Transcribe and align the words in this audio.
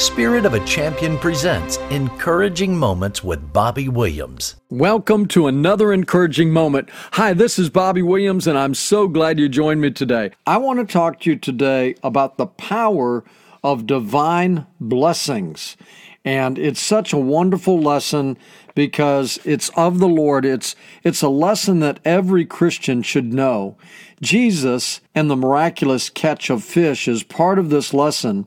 Spirit 0.00 0.46
of 0.46 0.54
a 0.54 0.64
Champion 0.64 1.18
presents 1.18 1.76
Encouraging 1.90 2.74
Moments 2.74 3.22
with 3.22 3.52
Bobby 3.52 3.86
Williams. 3.86 4.56
Welcome 4.70 5.28
to 5.28 5.46
another 5.46 5.92
encouraging 5.92 6.54
moment. 6.54 6.88
Hi, 7.12 7.34
this 7.34 7.58
is 7.58 7.68
Bobby 7.68 8.00
Williams, 8.00 8.46
and 8.46 8.56
I'm 8.56 8.72
so 8.72 9.06
glad 9.06 9.38
you 9.38 9.46
joined 9.46 9.82
me 9.82 9.90
today. 9.90 10.30
I 10.46 10.56
want 10.56 10.78
to 10.78 10.90
talk 10.90 11.20
to 11.20 11.30
you 11.30 11.36
today 11.36 11.96
about 12.02 12.38
the 12.38 12.46
power 12.46 13.24
of 13.62 13.86
divine 13.86 14.66
blessings. 14.80 15.76
And 16.24 16.58
it's 16.58 16.80
such 16.80 17.12
a 17.12 17.18
wonderful 17.18 17.78
lesson 17.78 18.38
because 18.74 19.38
it's 19.44 19.68
of 19.76 19.98
the 19.98 20.08
Lord. 20.08 20.46
It's, 20.46 20.76
it's 21.04 21.20
a 21.20 21.28
lesson 21.28 21.80
that 21.80 22.00
every 22.06 22.46
Christian 22.46 23.02
should 23.02 23.34
know. 23.34 23.76
Jesus 24.22 25.02
and 25.14 25.30
the 25.30 25.36
miraculous 25.36 26.08
catch 26.08 26.48
of 26.48 26.64
fish 26.64 27.06
is 27.06 27.22
part 27.22 27.58
of 27.58 27.68
this 27.68 27.92
lesson 27.92 28.46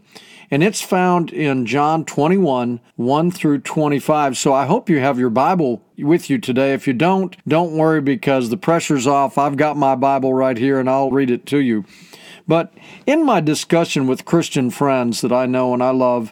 and 0.54 0.62
it's 0.62 0.84
found 0.84 1.34
in 1.34 1.66
John 1.66 2.06
21, 2.06 2.80
1 2.96 3.32
through 3.32 3.62
25. 3.62 4.38
So 4.38 4.54
I 4.54 4.68
hope 4.68 4.88
you 4.88 5.00
have 5.00 5.18
your 5.18 5.32
Bible 5.32 5.82
with 5.98 6.30
you 6.30 6.38
today. 6.38 6.74
If 6.74 6.86
you 6.86 6.94
don't, 6.94 7.36
don't 7.48 7.76
worry 7.76 8.02
because 8.02 8.52
the 8.52 8.58
pressure's 8.58 9.08
off. 9.08 9.40
I've 9.40 9.58
got 9.58 9.78
my 9.78 9.96
Bible 9.96 10.32
right 10.32 10.56
here 10.56 10.80
and 10.80 10.88
I'll 10.88 11.10
read 11.10 11.32
it 11.32 11.48
to 11.48 11.58
you. 11.58 11.86
But 12.48 12.72
in 13.08 13.26
my 13.26 13.40
discussion 13.40 14.06
with 14.06 14.26
Christian 14.26 14.70
friends 14.70 15.22
that 15.22 15.32
I 15.32 15.48
know 15.48 15.74
and 15.74 15.82
I 15.82 15.90
love, 15.90 16.32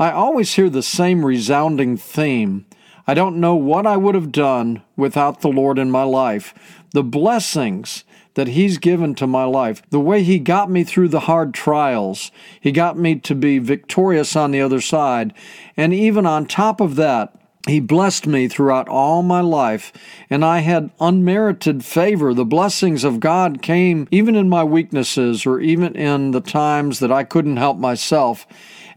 I 0.00 0.10
always 0.10 0.54
hear 0.54 0.68
the 0.68 0.82
same 0.82 1.24
resounding 1.24 1.96
theme. 1.96 2.66
I 3.06 3.14
don't 3.14 3.38
know 3.38 3.54
what 3.54 3.86
I 3.86 3.96
would 3.96 4.16
have 4.16 4.32
done 4.32 4.82
without 4.96 5.42
the 5.42 5.48
Lord 5.48 5.78
in 5.78 5.92
my 5.92 6.02
life. 6.02 6.54
The 6.90 7.04
blessings 7.04 8.02
that 8.34 8.48
He's 8.48 8.78
given 8.78 9.14
to 9.16 9.26
my 9.26 9.44
life, 9.44 9.82
the 9.90 10.00
way 10.00 10.22
He 10.22 10.38
got 10.38 10.70
me 10.70 10.84
through 10.84 11.08
the 11.08 11.20
hard 11.20 11.54
trials, 11.54 12.30
He 12.60 12.72
got 12.72 12.98
me 12.98 13.16
to 13.16 13.34
be 13.34 13.58
victorious 13.58 14.36
on 14.36 14.50
the 14.50 14.60
other 14.60 14.80
side. 14.80 15.34
And 15.76 15.92
even 15.92 16.26
on 16.26 16.46
top 16.46 16.80
of 16.80 16.96
that, 16.96 17.34
he 17.68 17.78
blessed 17.78 18.26
me 18.26 18.48
throughout 18.48 18.88
all 18.88 19.22
my 19.22 19.42
life, 19.42 19.92
and 20.30 20.42
I 20.42 20.60
had 20.60 20.90
unmerited 20.98 21.84
favor. 21.84 22.32
The 22.32 22.46
blessings 22.46 23.04
of 23.04 23.20
God 23.20 23.60
came 23.60 24.08
even 24.10 24.34
in 24.34 24.48
my 24.48 24.64
weaknesses 24.64 25.44
or 25.44 25.60
even 25.60 25.94
in 25.94 26.30
the 26.30 26.40
times 26.40 27.00
that 27.00 27.12
I 27.12 27.22
couldn't 27.22 27.58
help 27.58 27.76
myself. 27.76 28.46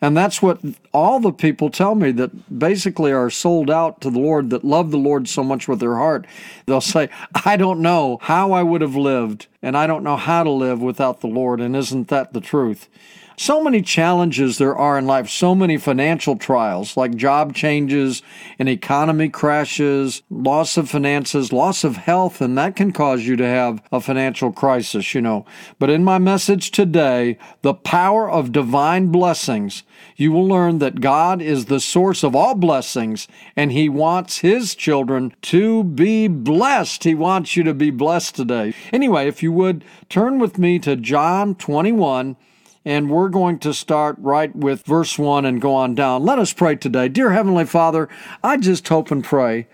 And 0.03 0.17
that's 0.17 0.41
what 0.41 0.59
all 0.91 1.21
the 1.21 1.31
people 1.31 1.69
tell 1.69 1.95
me 1.95 2.11
that 2.11 2.59
basically 2.59 3.13
are 3.13 3.29
sold 3.29 3.71
out 3.71 4.01
to 4.01 4.09
the 4.09 4.19
Lord, 4.19 4.49
that 4.49 4.65
love 4.65 4.91
the 4.91 4.97
Lord 4.97 5.29
so 5.29 5.45
much 5.45 5.65
with 5.69 5.79
their 5.79 5.95
heart. 5.95 6.27
They'll 6.65 6.81
say, 6.81 7.07
I 7.45 7.55
don't 7.55 7.81
know 7.81 8.19
how 8.21 8.51
I 8.51 8.63
would 8.63 8.81
have 8.81 8.97
lived, 8.97 9.47
and 9.61 9.77
I 9.77 9.87
don't 9.87 10.03
know 10.03 10.17
how 10.17 10.43
to 10.43 10.49
live 10.49 10.81
without 10.81 11.21
the 11.21 11.27
Lord. 11.27 11.61
And 11.61 11.73
isn't 11.73 12.09
that 12.09 12.33
the 12.33 12.41
truth? 12.41 12.89
So 13.37 13.63
many 13.63 13.81
challenges 13.81 14.57
there 14.57 14.75
are 14.75 14.97
in 14.97 15.05
life, 15.05 15.29
so 15.29 15.55
many 15.55 15.77
financial 15.77 16.35
trials 16.35 16.95
like 16.95 17.15
job 17.15 17.53
changes 17.53 18.21
and 18.59 18.69
economy 18.69 19.29
crashes, 19.29 20.21
loss 20.29 20.77
of 20.77 20.89
finances, 20.89 21.51
loss 21.51 21.83
of 21.83 21.97
health, 21.97 22.41
and 22.41 22.57
that 22.57 22.75
can 22.75 22.91
cause 22.91 23.25
you 23.25 23.35
to 23.35 23.45
have 23.45 23.81
a 23.91 23.99
financial 23.99 24.51
crisis, 24.51 25.13
you 25.13 25.21
know. 25.21 25.45
But 25.79 25.89
in 25.89 26.03
my 26.03 26.17
message 26.17 26.71
today, 26.71 27.37
the 27.61 27.73
power 27.73 28.29
of 28.29 28.51
divine 28.51 29.07
blessings, 29.07 29.83
you 30.15 30.31
will 30.31 30.47
learn 30.47 30.79
that 30.79 31.01
God 31.01 31.41
is 31.41 31.65
the 31.65 31.79
source 31.79 32.23
of 32.23 32.35
all 32.35 32.55
blessings 32.55 33.27
and 33.55 33.71
He 33.71 33.89
wants 33.89 34.39
His 34.39 34.75
children 34.75 35.33
to 35.43 35.83
be 35.83 36.27
blessed. 36.27 37.03
He 37.03 37.15
wants 37.15 37.55
you 37.55 37.63
to 37.63 37.73
be 37.73 37.89
blessed 37.89 38.35
today. 38.35 38.73
Anyway, 38.91 39.27
if 39.27 39.41
you 39.41 39.51
would 39.51 39.83
turn 40.09 40.39
with 40.39 40.57
me 40.57 40.79
to 40.79 40.95
John 40.95 41.55
21 41.55 42.35
and 42.85 43.09
we're 43.09 43.29
going 43.29 43.59
to 43.59 43.73
start 43.73 44.15
right 44.19 44.55
with 44.55 44.85
verse 44.85 45.17
1 45.17 45.45
and 45.45 45.61
go 45.61 45.73
on 45.73 45.95
down. 45.95 46.23
Let 46.23 46.39
us 46.39 46.53
pray 46.53 46.75
today. 46.75 47.07
Dear 47.07 47.31
Heavenly 47.31 47.65
Father, 47.65 48.09
I 48.43 48.57
just 48.57 48.87
hope 48.87 49.11
and 49.11 49.23
pray 49.23 49.67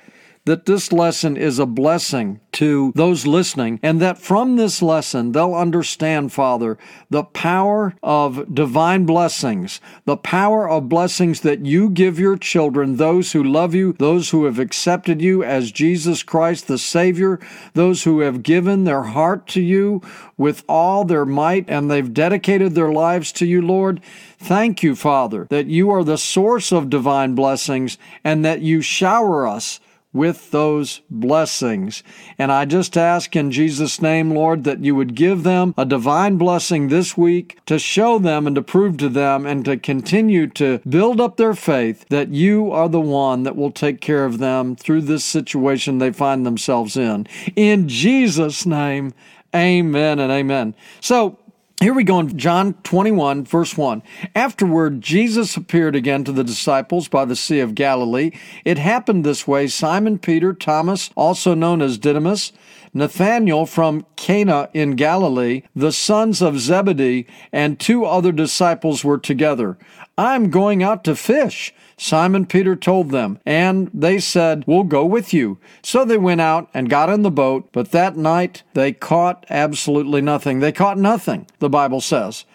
that 0.45 0.65
this 0.65 0.91
lesson 0.91 1.37
is 1.37 1.59
a 1.59 1.65
blessing 1.65 2.39
to 2.59 2.91
those 2.93 3.25
listening, 3.25 3.79
and 3.81 4.01
that 4.01 4.17
from 4.17 4.57
this 4.57 4.81
lesson 4.81 5.31
they'll 5.31 5.55
understand, 5.55 6.33
Father, 6.33 6.77
the 7.09 7.23
power 7.23 7.95
of 8.03 8.53
divine 8.53 9.05
blessings, 9.05 9.79
the 10.03 10.17
power 10.17 10.69
of 10.69 10.89
blessings 10.89 11.39
that 11.39 11.65
you 11.65 11.89
give 11.89 12.19
your 12.19 12.35
children, 12.35 12.97
those 12.97 13.31
who 13.31 13.41
love 13.41 13.73
you, 13.73 13.93
those 13.93 14.31
who 14.31 14.43
have 14.43 14.59
accepted 14.59 15.21
you 15.21 15.41
as 15.41 15.71
Jesus 15.71 16.21
Christ 16.21 16.67
the 16.67 16.77
Savior, 16.77 17.39
those 17.75 18.03
who 18.03 18.19
have 18.19 18.43
given 18.43 18.83
their 18.83 19.03
heart 19.03 19.47
to 19.47 19.61
you 19.61 20.01
with 20.35 20.65
all 20.67 21.05
their 21.05 21.25
might, 21.25 21.63
and 21.69 21.89
they've 21.89 22.13
dedicated 22.13 22.75
their 22.75 22.91
lives 22.91 23.31
to 23.31 23.45
you, 23.45 23.61
Lord. 23.61 24.01
Thank 24.37 24.83
you, 24.83 24.97
Father, 24.97 25.47
that 25.49 25.67
you 25.67 25.89
are 25.91 26.03
the 26.03 26.17
source 26.17 26.73
of 26.73 26.89
divine 26.89 27.35
blessings 27.35 27.97
and 28.21 28.43
that 28.43 28.59
you 28.59 28.81
shower 28.81 29.47
us 29.47 29.79
with 30.11 30.49
those 30.51 31.01
blessings. 31.09 32.01
And 32.37 32.51
I 32.51 32.65
just 32.65 32.97
ask 32.97 33.35
in 33.35 33.51
Jesus' 33.51 34.01
name, 34.01 34.31
Lord, 34.31 34.63
that 34.63 34.83
you 34.83 34.95
would 34.95 35.15
give 35.15 35.43
them 35.43 35.73
a 35.77 35.85
divine 35.85 36.37
blessing 36.37 36.87
this 36.87 37.15
week 37.15 37.59
to 37.67 37.77
show 37.77 38.17
them 38.17 38.47
and 38.47 38.55
to 38.55 38.61
prove 38.61 38.97
to 38.97 39.09
them 39.09 39.45
and 39.45 39.63
to 39.65 39.77
continue 39.77 40.47
to 40.47 40.79
build 40.79 41.21
up 41.21 41.37
their 41.37 41.53
faith 41.53 42.05
that 42.09 42.29
you 42.29 42.71
are 42.71 42.89
the 42.89 42.99
one 42.99 43.43
that 43.43 43.55
will 43.55 43.71
take 43.71 44.01
care 44.01 44.25
of 44.25 44.39
them 44.39 44.75
through 44.75 45.01
this 45.01 45.23
situation 45.23 45.97
they 45.99 46.11
find 46.11 46.45
themselves 46.45 46.97
in. 46.97 47.27
In 47.55 47.87
Jesus' 47.87 48.65
name, 48.65 49.13
amen 49.55 50.19
and 50.19 50.31
amen. 50.31 50.75
So, 51.01 51.37
here 51.81 51.93
we 51.93 52.03
go 52.03 52.19
in 52.19 52.37
John 52.37 52.73
21, 52.83 53.45
verse 53.45 53.77
1. 53.77 54.03
Afterward, 54.35 54.99
Jesus 55.01 55.55
appeared 55.55 55.95
again 55.95 56.25
to 56.25 56.31
the 56.33 56.43
disciples 56.43 57.07
by 57.07 57.23
the 57.23 57.37
Sea 57.37 57.59
of 57.61 57.73
Galilee. 57.73 58.31
It 58.65 58.77
happened 58.77 59.23
this 59.23 59.47
way 59.47 59.67
Simon 59.67 60.19
Peter, 60.19 60.53
Thomas, 60.53 61.09
also 61.15 61.53
known 61.53 61.81
as 61.81 61.97
Didymus, 61.97 62.51
Nathanael 62.93 63.65
from 63.65 64.05
Cana 64.17 64.69
in 64.73 64.95
Galilee, 64.95 65.61
the 65.73 65.93
sons 65.93 66.41
of 66.41 66.59
Zebedee, 66.59 67.25
and 67.53 67.79
two 67.79 68.03
other 68.03 68.33
disciples 68.33 69.05
were 69.05 69.17
together. 69.17 69.77
I'm 70.17 70.49
going 70.49 70.83
out 70.83 71.05
to 71.05 71.15
fish. 71.15 71.73
Simon 72.01 72.45
Peter 72.45 72.77
told 72.77 73.11
them, 73.11 73.39
and 73.45 73.91
they 73.93 74.19
said, 74.19 74.63
We'll 74.65 74.83
go 74.83 75.05
with 75.05 75.33
you. 75.33 75.57
So 75.83 76.05
they 76.05 76.17
went 76.17 76.39
out 76.39 76.69
and 76.73 76.89
got 76.89 77.09
in 77.09 77.23
the 77.23 77.29
boat, 77.29 77.67
but 77.73 77.91
that 77.91 78.15
night 78.15 78.63
they 78.73 78.93
caught 78.93 79.45
absolutely 79.49 80.21
nothing. 80.21 80.59
They 80.59 80.71
caught 80.71 80.97
nothing, 80.97 81.45
the 81.59 81.69
Bible 81.69 81.99
says. 81.99 82.45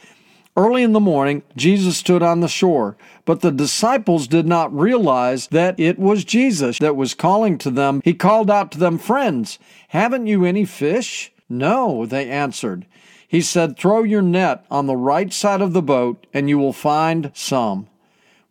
Early 0.57 0.83
in 0.83 0.93
the 0.93 1.01
morning, 1.01 1.43
Jesus 1.57 1.99
stood 1.99 2.23
on 2.23 2.41
the 2.41 2.49
shore, 2.49 2.97
but 3.27 3.43
the 3.43 3.51
disciples 3.51 4.27
did 4.27 4.47
not 4.47 4.75
realize 4.75 5.49
that 5.49 5.79
it 5.79 5.99
was 5.99 6.25
Jesus 6.25 6.79
that 6.79 6.97
was 6.97 7.13
calling 7.13 7.59
to 7.59 7.71
them. 7.71 8.01
He 8.03 8.15
called 8.15 8.51
out 8.51 8.73
to 8.73 8.79
them, 8.79 8.97
Friends, 8.97 9.59
haven't 9.89 10.27
you 10.27 10.47
any 10.47 10.65
fish? 10.65 11.33
No, 11.51 12.07
they 12.07 12.31
answered. 12.31 12.87
He 13.29 13.43
said, 13.43 13.77
Throw 13.77 14.05
your 14.05 14.23
net 14.23 14.65
on 14.71 14.87
the 14.87 14.97
right 14.97 15.33
side 15.33 15.61
of 15.61 15.75
the 15.75 15.83
boat, 15.83 16.27
and 16.33 16.49
you 16.49 16.57
will 16.57 16.73
find 16.73 17.31
some. 17.35 17.89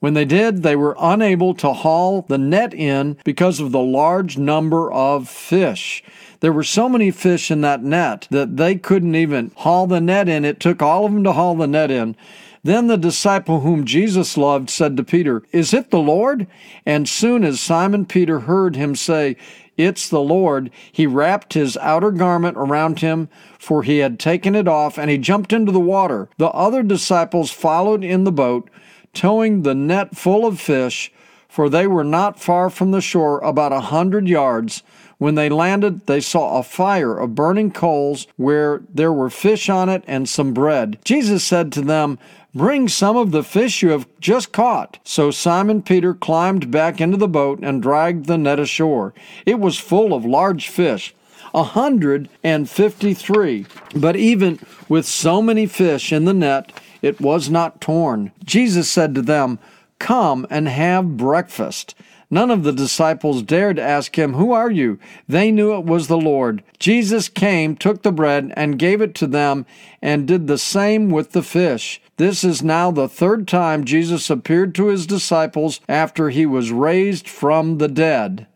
When 0.03 0.15
they 0.15 0.25
did, 0.25 0.63
they 0.63 0.75
were 0.75 0.97
unable 0.99 1.53
to 1.53 1.71
haul 1.71 2.23
the 2.27 2.37
net 2.37 2.73
in 2.73 3.15
because 3.23 3.61
of 3.61 3.71
the 3.71 3.79
large 3.79 4.37
number 4.37 4.91
of 4.91 5.29
fish. 5.29 6.03
There 6.41 6.51
were 6.51 6.65
so 6.65 6.89
many 6.89 7.09
fish 7.09 7.49
in 7.49 7.61
that 7.61 7.85
net 7.85 8.27
that 8.29 8.57
they 8.57 8.75
couldn't 8.75 9.15
even 9.15 9.53
haul 9.55 9.87
the 9.87 10.01
net 10.01 10.27
in. 10.27 10.43
It 10.43 10.59
took 10.59 10.81
all 10.81 11.05
of 11.05 11.13
them 11.13 11.23
to 11.23 11.31
haul 11.31 11.55
the 11.55 11.67
net 11.67 11.89
in. 11.89 12.17
Then 12.65 12.87
the 12.87 12.97
disciple 12.97 13.61
whom 13.61 13.85
Jesus 13.85 14.35
loved 14.35 14.69
said 14.69 14.97
to 14.97 15.05
Peter, 15.05 15.41
Is 15.53 15.73
it 15.73 15.89
the 15.89 15.99
Lord? 15.99 16.47
And 16.85 17.07
soon 17.07 17.45
as 17.45 17.61
Simon 17.61 18.05
Peter 18.05 18.41
heard 18.41 18.75
him 18.75 18.97
say, 18.97 19.37
It's 19.77 20.09
the 20.09 20.19
Lord, 20.19 20.69
he 20.91 21.07
wrapped 21.07 21.53
his 21.53 21.77
outer 21.77 22.11
garment 22.11 22.57
around 22.57 22.99
him, 22.99 23.29
for 23.57 23.83
he 23.83 23.99
had 23.99 24.19
taken 24.19 24.53
it 24.53 24.67
off, 24.67 24.99
and 24.99 25.09
he 25.09 25.17
jumped 25.17 25.53
into 25.53 25.71
the 25.71 25.79
water. 25.79 26.27
The 26.37 26.49
other 26.49 26.83
disciples 26.83 27.51
followed 27.51 28.03
in 28.03 28.25
the 28.25 28.33
boat 28.33 28.69
towing 29.13 29.61
the 29.61 29.75
net 29.75 30.17
full 30.17 30.45
of 30.45 30.59
fish, 30.59 31.11
for 31.47 31.69
they 31.69 31.87
were 31.87 32.03
not 32.03 32.39
far 32.39 32.69
from 32.69 32.91
the 32.91 33.01
shore, 33.01 33.39
about 33.39 33.71
a 33.71 33.79
hundred 33.79 34.27
yards. 34.27 34.83
When 35.17 35.35
they 35.35 35.49
landed, 35.49 36.05
they 36.07 36.19
saw 36.19 36.57
a 36.57 36.63
fire 36.63 37.17
of 37.17 37.35
burning 37.35 37.71
coals 37.71 38.27
where 38.35 38.81
there 38.93 39.13
were 39.13 39.29
fish 39.29 39.69
on 39.69 39.87
it 39.87 40.03
and 40.07 40.27
some 40.27 40.53
bread. 40.53 40.99
Jesus 41.05 41.43
said 41.43 41.71
to 41.73 41.81
them, 41.81 42.19
Bring 42.55 42.87
some 42.87 43.17
of 43.17 43.31
the 43.31 43.43
fish 43.43 43.81
you 43.81 43.89
have 43.89 44.07
just 44.19 44.51
caught. 44.51 44.99
So 45.03 45.31
Simon 45.31 45.81
Peter 45.81 46.13
climbed 46.13 46.69
back 46.69 47.01
into 47.01 47.17
the 47.17 47.27
boat 47.27 47.59
and 47.63 47.81
dragged 47.81 48.27
the 48.27 48.37
net 48.37 48.59
ashore. 48.59 49.13
It 49.45 49.59
was 49.59 49.79
full 49.79 50.13
of 50.13 50.23
large 50.23 50.67
fish. 50.69 51.15
A 51.53 51.63
hundred 51.63 52.29
and 52.43 52.69
fifty 52.69 53.13
three. 53.13 53.65
But 53.95 54.15
even 54.15 54.59
with 54.89 55.05
so 55.05 55.41
many 55.41 55.65
fish 55.65 56.11
in 56.11 56.25
the 56.25 56.33
net, 56.33 56.71
it 57.01 57.21
was 57.21 57.49
not 57.49 57.81
torn. 57.81 58.31
Jesus 58.43 58.89
said 58.89 59.13
to 59.15 59.21
them, 59.21 59.59
Come 59.99 60.47
and 60.49 60.67
have 60.67 61.17
breakfast. 61.17 61.95
None 62.31 62.49
of 62.49 62.63
the 62.63 62.71
disciples 62.71 63.43
dared 63.43 63.77
ask 63.77 64.17
him, 64.17 64.33
Who 64.33 64.51
are 64.51 64.71
you? 64.71 64.97
They 65.29 65.51
knew 65.51 65.75
it 65.75 65.85
was 65.85 66.07
the 66.07 66.17
Lord. 66.17 66.63
Jesus 66.79 67.29
came, 67.29 67.75
took 67.75 68.01
the 68.01 68.11
bread, 68.11 68.51
and 68.55 68.79
gave 68.79 69.01
it 69.01 69.13
to 69.15 69.27
them, 69.27 69.67
and 70.01 70.27
did 70.27 70.47
the 70.47 70.57
same 70.57 71.11
with 71.11 71.33
the 71.33 71.43
fish. 71.43 72.01
This 72.17 72.43
is 72.43 72.63
now 72.63 72.89
the 72.89 73.07
third 73.07 73.47
time 73.47 73.85
Jesus 73.85 74.31
appeared 74.31 74.73
to 74.75 74.87
his 74.87 75.05
disciples 75.05 75.79
after 75.87 76.29
he 76.29 76.47
was 76.47 76.71
raised 76.71 77.29
from 77.29 77.77
the 77.77 77.87
dead. 77.87 78.47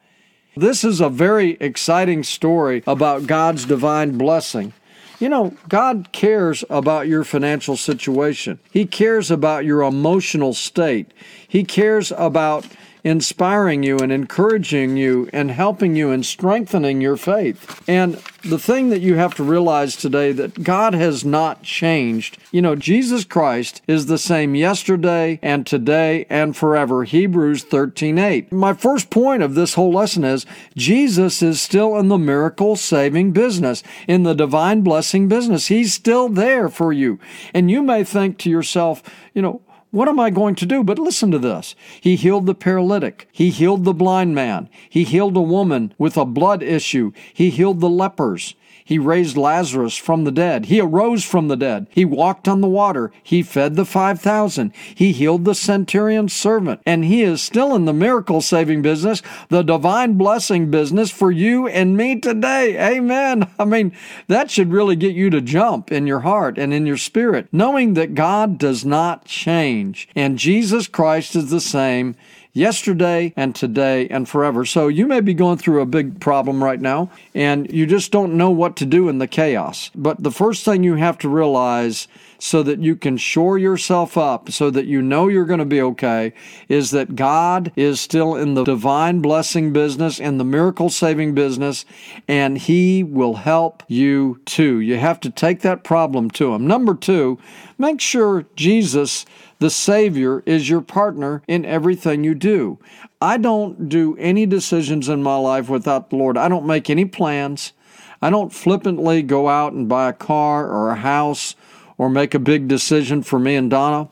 This 0.58 0.84
is 0.84 1.02
a 1.02 1.10
very 1.10 1.52
exciting 1.60 2.24
story 2.24 2.82
about 2.88 3.28
God's 3.28 3.66
divine 3.66 4.18
blessing. 4.18 4.74
You 5.20 5.30
know, 5.30 5.54
God 5.70 6.10
cares 6.12 6.64
about 6.68 7.08
your 7.08 7.24
financial 7.24 7.78
situation. 7.78 8.58
He 8.72 8.88
cares 8.88 9.30
about 9.30 9.66
your 9.66 9.84
emotional 9.84 10.56
state. 10.56 11.12
He 11.48 11.64
cares 11.64 12.12
about 12.12 12.66
inspiring 13.08 13.84
you 13.84 13.98
and 14.00 14.12
encouraging 14.12 14.98
you 14.98 15.30
and 15.32 15.50
helping 15.50 15.96
you 15.96 16.12
and 16.12 16.26
strengthening 16.26 17.00
your 17.00 17.16
faith. 17.16 17.82
And 17.88 18.22
the 18.44 18.60
thing 18.60 18.90
that 18.90 19.00
you 19.00 19.16
have 19.16 19.34
to 19.36 19.44
realize 19.44 19.96
today 19.96 20.34
that 20.34 20.62
God 20.62 20.94
has 20.94 21.24
not 21.24 21.64
changed. 21.64 22.38
You 22.52 22.62
know, 22.62 22.76
Jesus 22.76 23.24
Christ 23.24 23.82
is 23.88 24.08
the 24.08 24.18
same 24.18 24.56
yesterday 24.56 25.40
and 25.42 25.66
today 25.66 26.26
and 26.30 26.56
forever. 26.56 27.06
Hebrews 27.06 27.64
13:8. 27.64 28.52
My 28.52 28.74
first 28.74 29.10
point 29.10 29.42
of 29.42 29.56
this 29.56 29.76
whole 29.76 29.94
lesson 29.94 30.26
is 30.26 30.46
Jesus 30.76 31.42
is 31.42 31.62
still 31.62 31.98
in 31.98 32.10
the 32.10 32.18
miracle 32.18 32.76
saving 32.76 33.32
business, 33.32 33.84
in 34.06 34.24
the 34.24 34.36
divine 34.36 34.82
blessing 34.82 35.30
business. 35.30 35.68
He's 35.68 35.94
still 35.94 36.28
there 36.28 36.68
for 36.68 36.92
you. 36.92 37.20
And 37.54 37.72
you 37.72 37.82
may 37.82 38.04
think 38.04 38.38
to 38.40 38.50
yourself, 38.50 39.02
you 39.34 39.42
know, 39.42 39.62
what 39.92 40.10
am 40.10 40.20
I 40.20 40.30
going 40.30 40.56
to 40.56 40.66
do? 40.66 40.84
But 40.84 41.00
listen 41.00 41.32
to 41.32 41.40
this. 41.40 41.76
He 42.02 42.16
healed 42.16 42.46
the 42.46 42.56
paralytic. 42.56 43.28
He 43.32 43.50
healed 43.50 43.84
the 43.84 43.94
blind 43.94 44.36
man. 44.36 44.70
He 44.90 45.04
healed 45.04 45.38
a 45.38 45.42
woman 45.42 45.94
with 45.98 46.18
a 46.18 46.26
blood 46.26 46.62
issue. 46.62 47.12
He 47.34 47.50
healed 47.50 47.80
the 47.80 47.90
lepers. 47.90 48.56
He 48.88 48.98
raised 48.98 49.36
Lazarus 49.36 49.98
from 49.98 50.24
the 50.24 50.32
dead. 50.32 50.68
He 50.68 50.80
arose 50.80 51.26
from 51.26 51.50
the 51.50 51.58
dead. 51.58 51.88
He 51.90 52.06
walked 52.06 52.48
on 52.48 52.62
the 52.62 52.70
water. 52.70 53.12
He 53.22 53.44
fed 53.44 53.76
the 53.76 53.84
5,000. 53.84 54.72
He 54.96 55.12
healed 55.12 55.44
the 55.44 55.56
centurion's 55.56 56.32
servant. 56.32 56.80
And 56.86 57.04
he 57.04 57.22
is 57.22 57.42
still 57.42 57.76
in 57.76 57.84
the 57.84 57.92
miracle 57.92 58.40
saving 58.40 58.82
business, 58.82 59.22
the 59.50 59.62
divine 59.62 60.14
blessing 60.14 60.72
business 60.72 61.12
for 61.12 61.32
you 61.32 61.68
and 61.68 61.98
me 61.98 62.18
today. 62.18 62.96
Amen. 62.96 63.50
I 63.60 63.66
mean, 63.66 63.92
that 64.28 64.50
should 64.50 64.72
really 64.72 64.96
get 64.96 65.14
you 65.14 65.30
to 65.32 65.42
jump 65.42 65.92
in 65.92 66.08
your 66.08 66.22
heart 66.22 66.58
and 66.58 66.74
in 66.74 66.86
your 66.86 66.96
spirit, 66.96 67.50
knowing 67.52 67.94
that 67.96 68.16
God 68.16 68.58
does 68.58 68.86
not 68.86 69.26
change 69.26 70.08
and 70.16 70.40
Jesus 70.40 70.88
Christ 70.88 71.36
is 71.36 71.50
the 71.50 71.60
same 71.60 72.16
yesterday 72.58 73.34
and 73.38 73.56
today 73.56 74.08
and 74.10 74.28
forever. 74.28 74.66
So 74.66 74.88
you 74.88 75.06
may 75.06 75.22
be 75.22 75.34
going 75.34 75.58
through 75.58 75.82
a 75.82 75.86
big 75.86 76.20
problem 76.20 76.64
right 76.64 76.82
now 76.82 77.10
and 77.34 77.72
you 77.72 77.86
just 77.86 78.12
don't 78.12 78.36
know 78.36 78.50
what 78.50 78.76
to 78.78 78.86
do 78.86 79.08
in 79.08 79.20
the 79.20 79.28
chaos. 79.28 79.92
But 79.96 80.24
the 80.24 80.32
first 80.32 80.66
thing 80.66 80.84
you 80.84 80.96
have 80.96 81.18
to 81.20 81.30
realize 81.30 82.08
so 82.40 82.64
that 82.64 82.80
you 82.80 82.96
can 82.96 83.18
shore 83.18 83.58
yourself 83.58 84.18
up 84.18 84.52
so 84.52 84.70
that 84.70 84.86
you 84.86 85.02
know 85.02 85.28
you're 85.28 85.46
going 85.46 85.60
to 85.60 85.66
be 85.66 85.82
okay 85.82 86.34
is 86.70 86.92
that 86.92 87.16
God 87.16 87.72
is 87.76 88.00
still 88.00 88.36
in 88.36 88.54
the 88.54 88.64
divine 88.64 89.22
blessing 89.22 89.74
business 89.74 90.20
in 90.20 90.38
the 90.38 90.44
miracle 90.44 90.90
saving 90.90 91.34
business 91.34 91.86
and 92.28 92.58
he 92.58 93.04
will 93.04 93.36
help 93.36 93.84
you 93.88 94.40
too. 94.46 94.80
You 94.80 94.98
have 94.98 95.20
to 95.22 95.30
take 95.30 95.62
that 95.62 95.84
problem 95.84 96.30
to 96.32 96.54
him. 96.54 96.68
Number 96.68 96.94
2, 96.94 97.40
make 97.78 98.02
sure 98.02 98.46
Jesus 98.56 99.26
the 99.60 99.70
Savior 99.70 100.44
is 100.46 100.70
your 100.70 100.82
partner 100.82 101.42
in 101.48 101.66
everything 101.66 102.24
you 102.24 102.36
do. 102.36 102.78
I 103.20 103.38
don't 103.38 103.90
do 103.90 104.16
any 104.18 104.46
decisions 104.46 105.10
in 105.10 105.24
my 105.24 105.38
life 105.38 105.70
without 105.70 106.12
the 106.12 106.16
Lord. 106.16 106.38
I 106.38 106.48
don't 106.48 106.68
make 106.68 106.90
any 106.90 107.06
plans. 107.06 107.74
I 108.22 108.30
don't 108.30 108.54
flippantly 108.54 109.24
go 109.24 109.50
out 109.50 109.74
and 109.74 109.90
buy 109.90 110.10
a 110.10 110.14
car 110.14 110.68
or 110.68 110.90
a 110.90 110.96
house 110.96 111.56
or 111.98 112.10
make 112.10 112.34
a 112.34 112.40
big 112.40 112.68
decision 112.68 113.24
for 113.24 113.40
me 113.40 113.56
and 113.56 113.70
Donna. 113.70 114.10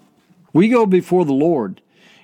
We 0.53 0.69
go 0.69 0.85
before 0.85 1.25
the 1.25 1.33
Lord 1.33 1.81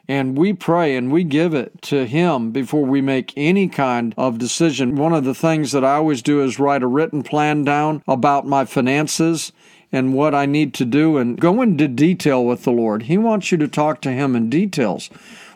and 0.07 0.37
we 0.37 0.53
pray 0.53 0.95
and 0.95 1.11
we 1.11 1.23
give 1.23 1.53
it 1.53 1.81
to 1.83 2.05
Him 2.05 2.51
before 2.51 2.85
we 2.85 3.01
make 3.01 3.33
any 3.37 3.67
kind 3.67 4.13
of 4.17 4.37
decision. 4.37 4.95
One 4.95 5.13
of 5.13 5.23
the 5.23 5.35
things 5.35 5.71
that 5.71 5.85
I 5.85 5.95
always 5.95 6.21
do 6.21 6.41
is 6.41 6.59
write 6.59 6.83
a 6.83 6.87
written 6.87 7.23
plan 7.23 7.63
down 7.63 8.03
about 8.07 8.47
my 8.47 8.65
finances 8.65 9.51
and 9.91 10.13
what 10.13 10.33
I 10.33 10.45
need 10.45 10.73
to 10.75 10.85
do 10.85 11.17
and 11.17 11.39
go 11.39 11.61
into 11.61 11.87
detail 11.87 12.45
with 12.45 12.63
the 12.63 12.71
Lord. 12.71 13.03
He 13.03 13.17
wants 13.17 13.51
you 13.51 13.57
to 13.59 13.67
talk 13.67 14.01
to 14.01 14.11
Him 14.11 14.35
in 14.35 14.49
details. 14.49 15.09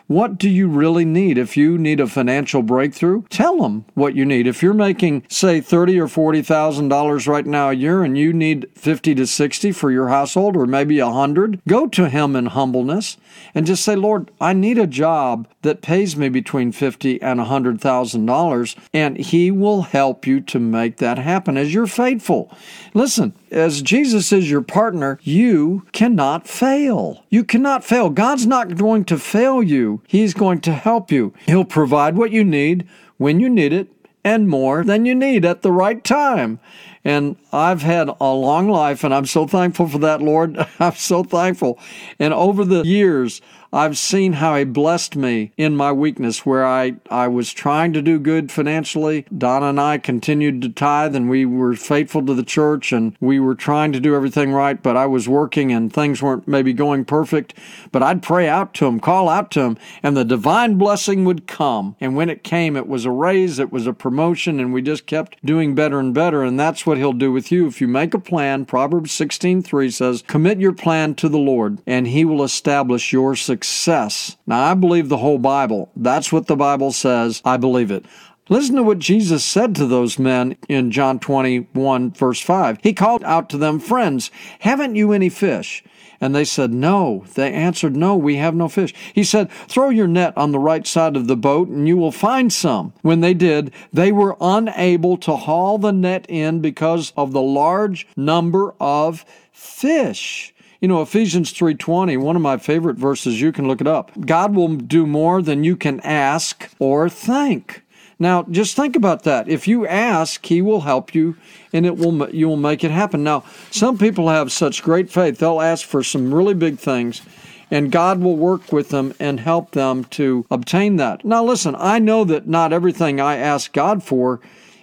What 0.08 0.38
do 0.38 0.48
you 0.48 0.68
really 0.68 1.04
need? 1.04 1.36
If 1.36 1.56
you 1.56 1.76
need 1.76 1.98
a 1.98 2.06
financial 2.06 2.62
breakthrough, 2.62 3.24
tell 3.28 3.58
them 3.58 3.84
what 3.94 4.14
you 4.14 4.24
need. 4.24 4.46
If 4.46 4.62
you're 4.62 4.72
making, 4.72 5.24
say, 5.28 5.60
thirty 5.60 5.98
or 5.98 6.06
forty 6.06 6.42
thousand 6.42 6.90
dollars 6.90 7.26
right 7.26 7.44
now 7.44 7.70
a 7.70 7.74
year, 7.74 8.04
and 8.04 8.16
you 8.16 8.32
need 8.32 8.68
fifty 8.76 9.16
to 9.16 9.26
sixty 9.26 9.72
for 9.72 9.90
your 9.90 10.08
household, 10.08 10.56
or 10.56 10.66
maybe 10.66 11.00
a 11.00 11.10
hundred, 11.10 11.60
go 11.66 11.88
to 11.88 12.08
Him 12.08 12.36
in 12.36 12.46
humbleness 12.46 13.16
and 13.52 13.66
just 13.66 13.84
say, 13.84 13.96
Lord, 13.96 14.30
I 14.40 14.52
need 14.52 14.78
a 14.78 14.86
job 14.86 15.48
that 15.62 15.82
pays 15.82 16.16
me 16.16 16.28
between 16.28 16.70
fifty 16.70 17.20
and 17.20 17.40
a 17.40 17.44
hundred 17.44 17.80
thousand 17.80 18.26
dollars, 18.26 18.76
and 18.94 19.16
He 19.16 19.50
will 19.50 19.82
help 19.82 20.24
you 20.24 20.40
to 20.42 20.60
make 20.60 20.98
that 20.98 21.18
happen 21.18 21.56
as 21.56 21.74
you're 21.74 21.88
faithful. 21.88 22.56
Listen, 22.94 23.32
as 23.50 23.82
Jesus 23.82 24.32
is 24.32 24.50
your 24.50 24.62
partner, 24.62 25.18
you 25.22 25.84
cannot 25.90 26.46
fail. 26.46 27.24
You 27.28 27.42
cannot 27.42 27.84
fail. 27.84 28.08
God's 28.08 28.46
not 28.46 28.76
going 28.76 29.04
to 29.06 29.18
fail 29.18 29.62
you. 29.62 29.95
He's 30.06 30.34
going 30.34 30.60
to 30.62 30.72
help 30.72 31.10
you. 31.10 31.32
He'll 31.46 31.64
provide 31.64 32.16
what 32.16 32.30
you 32.30 32.44
need 32.44 32.86
when 33.16 33.40
you 33.40 33.48
need 33.48 33.72
it 33.72 33.88
and 34.24 34.48
more 34.48 34.82
than 34.82 35.06
you 35.06 35.14
need 35.14 35.44
at 35.44 35.62
the 35.62 35.70
right 35.70 36.02
time. 36.02 36.58
And 37.04 37.36
I've 37.52 37.82
had 37.82 38.10
a 38.20 38.32
long 38.32 38.68
life, 38.68 39.04
and 39.04 39.14
I'm 39.14 39.26
so 39.26 39.46
thankful 39.46 39.88
for 39.88 39.98
that, 40.00 40.20
Lord. 40.20 40.58
I'm 40.80 40.94
so 40.96 41.22
thankful. 41.22 41.78
And 42.18 42.34
over 42.34 42.64
the 42.64 42.82
years, 42.82 43.40
I've 43.72 43.98
seen 43.98 44.34
how 44.34 44.56
He 44.56 44.64
blessed 44.64 45.16
me 45.16 45.52
in 45.56 45.76
my 45.76 45.92
weakness 45.92 46.46
where 46.46 46.64
I, 46.64 46.94
I 47.10 47.28
was 47.28 47.52
trying 47.52 47.92
to 47.94 48.02
do 48.02 48.18
good 48.18 48.52
financially. 48.52 49.26
Donna 49.36 49.66
and 49.66 49.80
I 49.80 49.98
continued 49.98 50.62
to 50.62 50.68
tithe 50.68 51.16
and 51.16 51.28
we 51.28 51.44
were 51.44 51.74
faithful 51.74 52.24
to 52.26 52.34
the 52.34 52.44
church 52.44 52.92
and 52.92 53.16
we 53.20 53.40
were 53.40 53.54
trying 53.54 53.92
to 53.92 54.00
do 54.00 54.14
everything 54.14 54.52
right, 54.52 54.80
but 54.80 54.96
I 54.96 55.06
was 55.06 55.28
working 55.28 55.72
and 55.72 55.92
things 55.92 56.22
weren't 56.22 56.46
maybe 56.46 56.72
going 56.72 57.04
perfect. 57.04 57.54
But 57.90 58.02
I'd 58.02 58.22
pray 58.22 58.48
out 58.48 58.72
to 58.74 58.86
Him, 58.86 59.00
call 59.00 59.28
out 59.28 59.50
to 59.52 59.60
Him, 59.62 59.78
and 60.02 60.16
the 60.16 60.24
divine 60.24 60.78
blessing 60.78 61.24
would 61.24 61.46
come. 61.46 61.96
And 62.00 62.14
when 62.14 62.30
it 62.30 62.44
came, 62.44 62.76
it 62.76 62.86
was 62.86 63.04
a 63.04 63.10
raise, 63.10 63.58
it 63.58 63.72
was 63.72 63.86
a 63.86 63.92
promotion, 63.92 64.60
and 64.60 64.72
we 64.72 64.80
just 64.82 65.06
kept 65.06 65.44
doing 65.44 65.74
better 65.74 65.98
and 65.98 66.14
better. 66.14 66.44
And 66.44 66.58
that's 66.58 66.86
what 66.86 66.98
He'll 66.98 67.12
do 67.12 67.32
with 67.32 67.50
you. 67.50 67.66
If 67.66 67.80
you 67.80 67.88
make 67.88 68.14
a 68.14 68.18
plan, 68.18 68.64
Proverbs 68.64 69.10
16:3 69.12 69.92
says, 69.92 70.22
Commit 70.26 70.60
your 70.60 70.72
plan 70.72 71.14
to 71.16 71.28
the 71.28 71.38
Lord, 71.38 71.80
and 71.86 72.06
He 72.06 72.24
will 72.24 72.44
establish 72.44 73.12
your 73.12 73.34
success 73.34 73.55
success. 73.56 74.36
Now, 74.46 74.64
I 74.64 74.74
believe 74.74 75.08
the 75.08 75.16
whole 75.16 75.38
Bible. 75.38 75.90
That's 75.96 76.30
what 76.30 76.46
the 76.46 76.56
Bible 76.56 76.92
says. 76.92 77.40
I 77.42 77.56
believe 77.56 77.90
it. 77.90 78.04
Listen 78.50 78.76
to 78.76 78.82
what 78.82 78.98
Jesus 78.98 79.44
said 79.44 79.74
to 79.74 79.86
those 79.86 80.18
men 80.18 80.58
in 80.68 80.90
John 80.90 81.18
21, 81.18 82.10
verse 82.12 82.40
5. 82.40 82.78
He 82.82 82.92
called 82.92 83.24
out 83.24 83.48
to 83.48 83.56
them, 83.56 83.80
Friends, 83.80 84.30
haven't 84.58 84.94
you 84.94 85.12
any 85.12 85.30
fish? 85.30 85.82
And 86.20 86.34
they 86.34 86.44
said, 86.44 86.72
No. 86.72 87.24
They 87.34 87.50
answered, 87.50 87.96
No, 87.96 88.14
we 88.14 88.36
have 88.36 88.54
no 88.54 88.68
fish. 88.68 88.94
He 89.14 89.24
said, 89.24 89.50
Throw 89.50 89.88
your 89.88 90.06
net 90.06 90.36
on 90.36 90.52
the 90.52 90.58
right 90.58 90.86
side 90.86 91.16
of 91.16 91.26
the 91.26 91.36
boat 91.36 91.68
and 91.68 91.88
you 91.88 91.96
will 91.96 92.12
find 92.12 92.52
some. 92.52 92.92
When 93.00 93.22
they 93.22 93.34
did, 93.34 93.72
they 93.90 94.12
were 94.12 94.36
unable 94.38 95.16
to 95.18 95.34
haul 95.34 95.78
the 95.78 95.92
net 95.92 96.26
in 96.28 96.60
because 96.60 97.14
of 97.16 97.32
the 97.32 97.42
large 97.42 98.06
number 98.16 98.74
of 98.78 99.24
fish. 99.50 100.54
You 100.80 100.88
know, 100.88 101.00
Ephesians 101.00 101.52
3:20, 101.52 102.16
one 102.16 102.36
of 102.36 102.42
my 102.42 102.58
favorite 102.58 102.96
verses, 102.96 103.40
you 103.40 103.50
can 103.52 103.66
look 103.66 103.80
it 103.80 103.86
up. 103.86 104.10
God 104.20 104.54
will 104.54 104.68
do 104.68 105.06
more 105.06 105.40
than 105.40 105.64
you 105.64 105.76
can 105.76 106.00
ask 106.00 106.68
or 106.78 107.08
think. 107.08 107.82
Now, 108.18 108.46
just 108.50 108.76
think 108.76 108.96
about 108.96 109.24
that. 109.24 109.48
If 109.48 109.68
you 109.68 109.86
ask, 109.86 110.44
he 110.44 110.62
will 110.62 110.82
help 110.82 111.14
you 111.14 111.36
and 111.72 111.84
it 111.84 111.96
will 111.96 112.28
you 112.30 112.48
will 112.48 112.56
make 112.56 112.84
it 112.84 112.90
happen. 112.90 113.22
Now, 113.22 113.44
some 113.70 113.98
people 113.98 114.28
have 114.28 114.52
such 114.52 114.82
great 114.82 115.10
faith. 115.10 115.38
They'll 115.38 115.60
ask 115.60 115.86
for 115.86 116.02
some 116.02 116.32
really 116.32 116.54
big 116.54 116.78
things 116.78 117.22
and 117.70 117.90
God 117.90 118.20
will 118.20 118.36
work 118.36 118.72
with 118.72 118.90
them 118.90 119.12
and 119.18 119.40
help 119.40 119.72
them 119.72 120.04
to 120.04 120.46
obtain 120.50 120.96
that. 120.96 121.24
Now, 121.24 121.44
listen, 121.44 121.74
I 121.78 121.98
know 121.98 122.24
that 122.24 122.46
not 122.46 122.72
everything 122.72 123.20
I 123.20 123.36
ask 123.36 123.72
God 123.72 124.02
for 124.02 124.40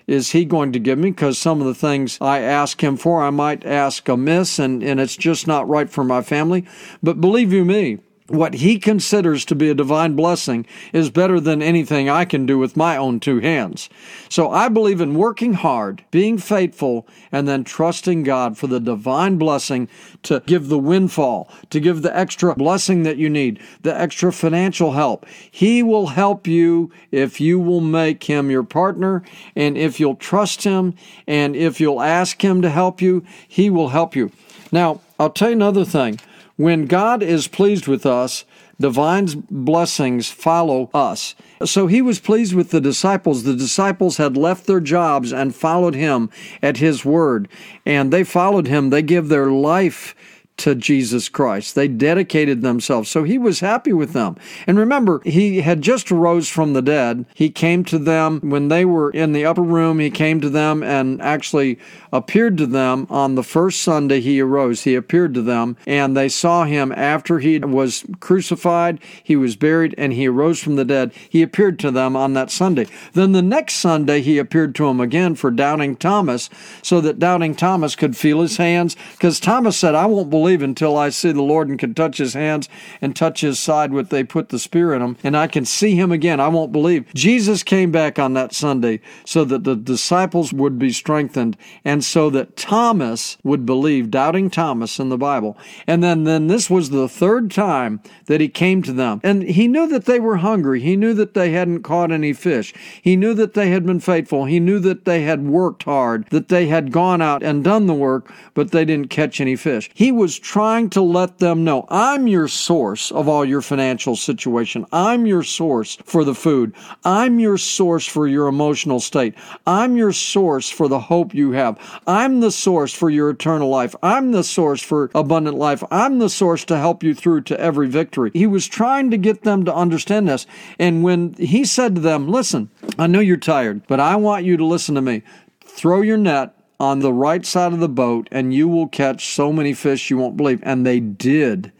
is 0.07 0.31
he 0.31 0.45
going 0.45 0.71
to 0.73 0.79
give 0.79 0.99
me? 0.99 1.11
Because 1.11 1.37
some 1.37 1.61
of 1.61 1.67
the 1.67 1.73
things 1.73 2.17
I 2.19 2.39
ask 2.39 2.83
him 2.83 2.97
for, 2.97 3.21
I 3.21 3.29
might 3.29 3.65
ask 3.65 4.07
amiss, 4.07 4.59
and, 4.59 4.83
and 4.83 4.99
it's 4.99 5.15
just 5.15 5.47
not 5.47 5.67
right 5.67 5.89
for 5.89 6.03
my 6.03 6.21
family. 6.21 6.65
But 7.01 7.21
believe 7.21 7.53
you 7.53 7.65
me, 7.65 7.99
what 8.33 8.55
he 8.55 8.79
considers 8.79 9.45
to 9.45 9.53
be 9.53 9.69
a 9.69 9.75
divine 9.75 10.15
blessing 10.15 10.65
is 10.91 11.11
better 11.11 11.39
than 11.39 11.61
anything 11.61 12.09
I 12.09 12.25
can 12.25 12.47
do 12.47 12.57
with 12.57 12.75
my 12.75 12.97
own 12.97 13.19
two 13.19 13.39
hands. 13.39 13.89
So 14.27 14.49
I 14.49 14.69
believe 14.69 14.99
in 15.01 15.13
working 15.13 15.53
hard, 15.53 16.03
being 16.09 16.39
faithful, 16.39 17.07
and 17.31 17.47
then 17.47 17.63
trusting 17.63 18.23
God 18.23 18.57
for 18.57 18.65
the 18.65 18.79
divine 18.79 19.37
blessing 19.37 19.87
to 20.23 20.41
give 20.47 20.67
the 20.67 20.79
windfall, 20.79 21.47
to 21.69 21.79
give 21.79 22.01
the 22.01 22.15
extra 22.17 22.55
blessing 22.55 23.03
that 23.03 23.17
you 23.17 23.29
need, 23.29 23.61
the 23.83 23.95
extra 23.95 24.33
financial 24.33 24.93
help. 24.93 25.27
He 25.51 25.83
will 25.83 26.07
help 26.07 26.47
you 26.47 26.91
if 27.11 27.39
you 27.39 27.59
will 27.59 27.81
make 27.81 28.23
him 28.23 28.49
your 28.49 28.63
partner 28.63 29.21
and 29.55 29.77
if 29.77 29.99
you'll 29.99 30.15
trust 30.15 30.63
him 30.63 30.95
and 31.27 31.55
if 31.55 31.79
you'll 31.79 32.01
ask 32.01 32.43
him 32.43 32.63
to 32.63 32.69
help 32.71 32.99
you, 32.99 33.23
he 33.47 33.69
will 33.69 33.89
help 33.89 34.15
you. 34.15 34.31
Now, 34.71 35.01
I'll 35.19 35.29
tell 35.29 35.49
you 35.49 35.55
another 35.55 35.85
thing. 35.85 36.19
When 36.55 36.85
God 36.85 37.23
is 37.23 37.47
pleased 37.47 37.87
with 37.87 38.05
us, 38.05 38.45
divine 38.79 39.45
blessings 39.49 40.29
follow 40.29 40.91
us. 40.93 41.33
So 41.65 41.87
he 41.87 42.01
was 42.01 42.19
pleased 42.19 42.53
with 42.53 42.69
the 42.69 42.81
disciples. 42.81 43.43
The 43.43 43.55
disciples 43.55 44.17
had 44.17 44.37
left 44.37 44.67
their 44.67 44.79
jobs 44.79 45.33
and 45.33 45.55
followed 45.55 45.95
him 45.95 46.29
at 46.61 46.77
his 46.77 47.03
word. 47.03 47.47
And 47.85 48.13
they 48.13 48.23
followed 48.23 48.67
him. 48.67 48.91
They 48.91 49.01
give 49.01 49.29
their 49.29 49.51
life 49.51 50.15
to 50.57 50.75
Jesus 50.75 51.29
Christ. 51.29 51.75
They 51.75 51.87
dedicated 51.87 52.61
themselves. 52.61 53.09
So 53.09 53.23
he 53.23 53.37
was 53.37 53.59
happy 53.59 53.91
with 53.91 54.13
them. 54.13 54.37
And 54.67 54.77
remember, 54.77 55.21
he 55.25 55.61
had 55.61 55.81
just 55.81 56.11
arose 56.11 56.47
from 56.47 56.73
the 56.73 56.81
dead. 56.81 57.25
He 57.33 57.49
came 57.49 57.83
to 57.85 57.97
them 57.97 58.39
when 58.41 58.67
they 58.67 58.85
were 58.85 59.09
in 59.11 59.33
the 59.33 59.45
upper 59.45 59.61
room. 59.61 59.99
He 59.99 60.09
came 60.09 60.39
to 60.41 60.49
them 60.49 60.83
and 60.83 61.21
actually 61.21 61.79
appeared 62.11 62.57
to 62.59 62.67
them 62.67 63.07
on 63.09 63.35
the 63.35 63.43
first 63.43 63.81
Sunday 63.81 64.21
he 64.21 64.39
arose. 64.39 64.83
He 64.83 64.95
appeared 64.95 65.33
to 65.33 65.41
them 65.41 65.75
and 65.85 66.15
they 66.15 66.29
saw 66.29 66.65
him 66.65 66.91
after 66.91 67.39
he 67.39 67.59
was 67.59 68.05
crucified, 68.19 68.99
he 69.23 69.35
was 69.35 69.55
buried, 69.55 69.95
and 69.97 70.13
he 70.13 70.27
arose 70.27 70.59
from 70.59 70.75
the 70.75 70.85
dead. 70.85 71.11
He 71.29 71.41
appeared 71.41 71.79
to 71.79 71.91
them 71.91 72.15
on 72.15 72.33
that 72.33 72.51
Sunday. 72.51 72.87
Then 73.13 73.31
the 73.31 73.41
next 73.41 73.75
Sunday 73.75 74.21
he 74.21 74.37
appeared 74.37 74.75
to 74.75 74.85
them 74.85 74.99
again 74.99 75.35
for 75.35 75.51
doubting 75.51 75.95
Thomas 75.95 76.49
so 76.81 77.01
that 77.01 77.19
doubting 77.19 77.55
Thomas 77.55 77.95
could 77.95 78.15
feel 78.15 78.41
his 78.41 78.57
hands 78.57 78.95
because 79.13 79.39
Thomas 79.39 79.75
said, 79.75 79.95
I 79.95 80.05
won't 80.05 80.29
believe 80.29 80.42
until 80.43 80.97
I 80.97 81.09
see 81.09 81.31
the 81.31 81.41
Lord 81.41 81.69
and 81.69 81.79
can 81.79 81.93
touch 81.93 82.17
his 82.17 82.33
hands 82.33 82.67
and 83.01 83.15
touch 83.15 83.41
his 83.41 83.59
side 83.59 83.93
where 83.93 84.03
they 84.03 84.23
put 84.23 84.49
the 84.49 84.59
spear 84.59 84.93
in 84.93 85.01
him 85.01 85.17
and 85.23 85.37
I 85.37 85.47
can 85.47 85.65
see 85.65 85.95
him 85.95 86.11
again. 86.11 86.39
I 86.39 86.49
won't 86.49 86.71
believe. 86.71 87.13
Jesus 87.13 87.63
came 87.63 87.91
back 87.91 88.19
on 88.19 88.33
that 88.33 88.53
Sunday 88.53 88.99
so 89.25 89.45
that 89.45 89.63
the 89.63 89.75
disciples 89.75 90.51
would 90.51 90.77
be 90.77 90.91
strengthened 90.91 91.57
and 91.85 92.03
so 92.03 92.29
that 92.31 92.57
Thomas 92.57 93.37
would 93.43 93.65
believe, 93.65 94.11
doubting 94.11 94.49
Thomas 94.49 94.99
in 94.99 95.09
the 95.09 95.17
Bible. 95.17 95.57
And 95.87 96.03
then, 96.03 96.25
then 96.25 96.47
this 96.47 96.69
was 96.69 96.89
the 96.89 97.07
third 97.07 97.51
time 97.51 98.01
that 98.25 98.41
he 98.41 98.49
came 98.49 98.81
to 98.83 98.93
them. 98.93 99.21
And 99.23 99.43
he 99.43 99.67
knew 99.67 99.87
that 99.87 100.05
they 100.05 100.19
were 100.19 100.37
hungry. 100.37 100.81
He 100.81 100.95
knew 100.95 101.13
that 101.13 101.33
they 101.33 101.51
hadn't 101.51 101.83
caught 101.83 102.11
any 102.11 102.33
fish. 102.33 102.73
He 103.01 103.15
knew 103.15 103.33
that 103.35 103.53
they 103.53 103.69
had 103.69 103.85
been 103.85 103.99
faithful. 103.99 104.45
He 104.45 104.59
knew 104.59 104.79
that 104.79 105.05
they 105.05 105.21
had 105.21 105.47
worked 105.47 105.83
hard, 105.83 106.27
that 106.29 106.49
they 106.49 106.67
had 106.67 106.91
gone 106.91 107.21
out 107.21 107.43
and 107.43 107.63
done 107.63 107.87
the 107.87 107.93
work, 107.93 108.31
but 108.53 108.71
they 108.71 108.85
didn't 108.85 109.09
catch 109.09 109.39
any 109.39 109.55
fish. 109.55 109.89
He 109.93 110.11
was 110.11 110.32
trying 110.37 110.89
to 110.91 111.01
let 111.01 111.39
them 111.39 111.63
know, 111.63 111.85
I'm 111.89 112.27
your 112.27 112.47
source 112.47 113.11
of 113.11 113.27
all 113.27 113.45
your 113.45 113.61
financial 113.61 114.15
situation. 114.15 114.85
I'm 114.91 115.25
your 115.25 115.43
source 115.43 115.97
for 116.03 116.23
the 116.23 116.35
food. 116.35 116.73
I'm 117.03 117.39
your 117.39 117.57
source 117.57 118.05
for 118.05 118.27
your 118.27 118.47
emotional 118.47 118.99
state. 118.99 119.35
I'm 119.65 119.95
your 119.95 120.11
source 120.11 120.69
for 120.69 120.87
the 120.87 120.99
hope 120.99 121.33
you 121.33 121.51
have. 121.51 121.77
I'm 122.07 122.39
the 122.39 122.51
source 122.51 122.93
for 122.93 123.09
your 123.09 123.29
eternal 123.29 123.69
life. 123.69 123.95
I'm 124.01 124.31
the 124.31 124.43
source 124.43 124.81
for 124.81 125.09
abundant 125.15 125.57
life. 125.57 125.83
I'm 125.91 126.19
the 126.19 126.29
source 126.29 126.65
to 126.65 126.77
help 126.77 127.03
you 127.03 127.13
through 127.13 127.41
to 127.41 127.59
every 127.59 127.87
victory. 127.87 128.31
He 128.33 128.47
was 128.47 128.67
trying 128.67 129.11
to 129.11 129.17
get 129.17 129.43
them 129.43 129.65
to 129.65 129.73
understand 129.73 130.27
this. 130.27 130.45
And 130.79 131.03
when 131.03 131.33
he 131.33 131.65
said 131.65 131.95
to 131.95 132.01
them, 132.01 132.27
Listen, 132.27 132.69
I 132.97 133.07
know 133.07 133.19
you're 133.19 133.37
tired, 133.37 133.85
but 133.87 133.99
I 133.99 134.15
want 134.15 134.45
you 134.45 134.57
to 134.57 134.65
listen 134.65 134.95
to 134.95 135.01
me. 135.01 135.23
Throw 135.61 136.01
your 136.01 136.17
net 136.17 136.55
on 136.83 136.99
the 136.99 137.13
right 137.13 137.45
side 137.45 137.73
of 137.73 137.79
the 137.79 137.89
boat, 137.89 138.27
and 138.31 138.53
you 138.53 138.67
will 138.67 138.87
catch 138.87 139.33
so 139.33 139.51
many 139.51 139.73
fish 139.73 140.09
you 140.09 140.17
won't 140.17 140.37
believe. 140.37 140.59
And 140.63 140.85
they 140.85 140.99
did. 140.99 141.71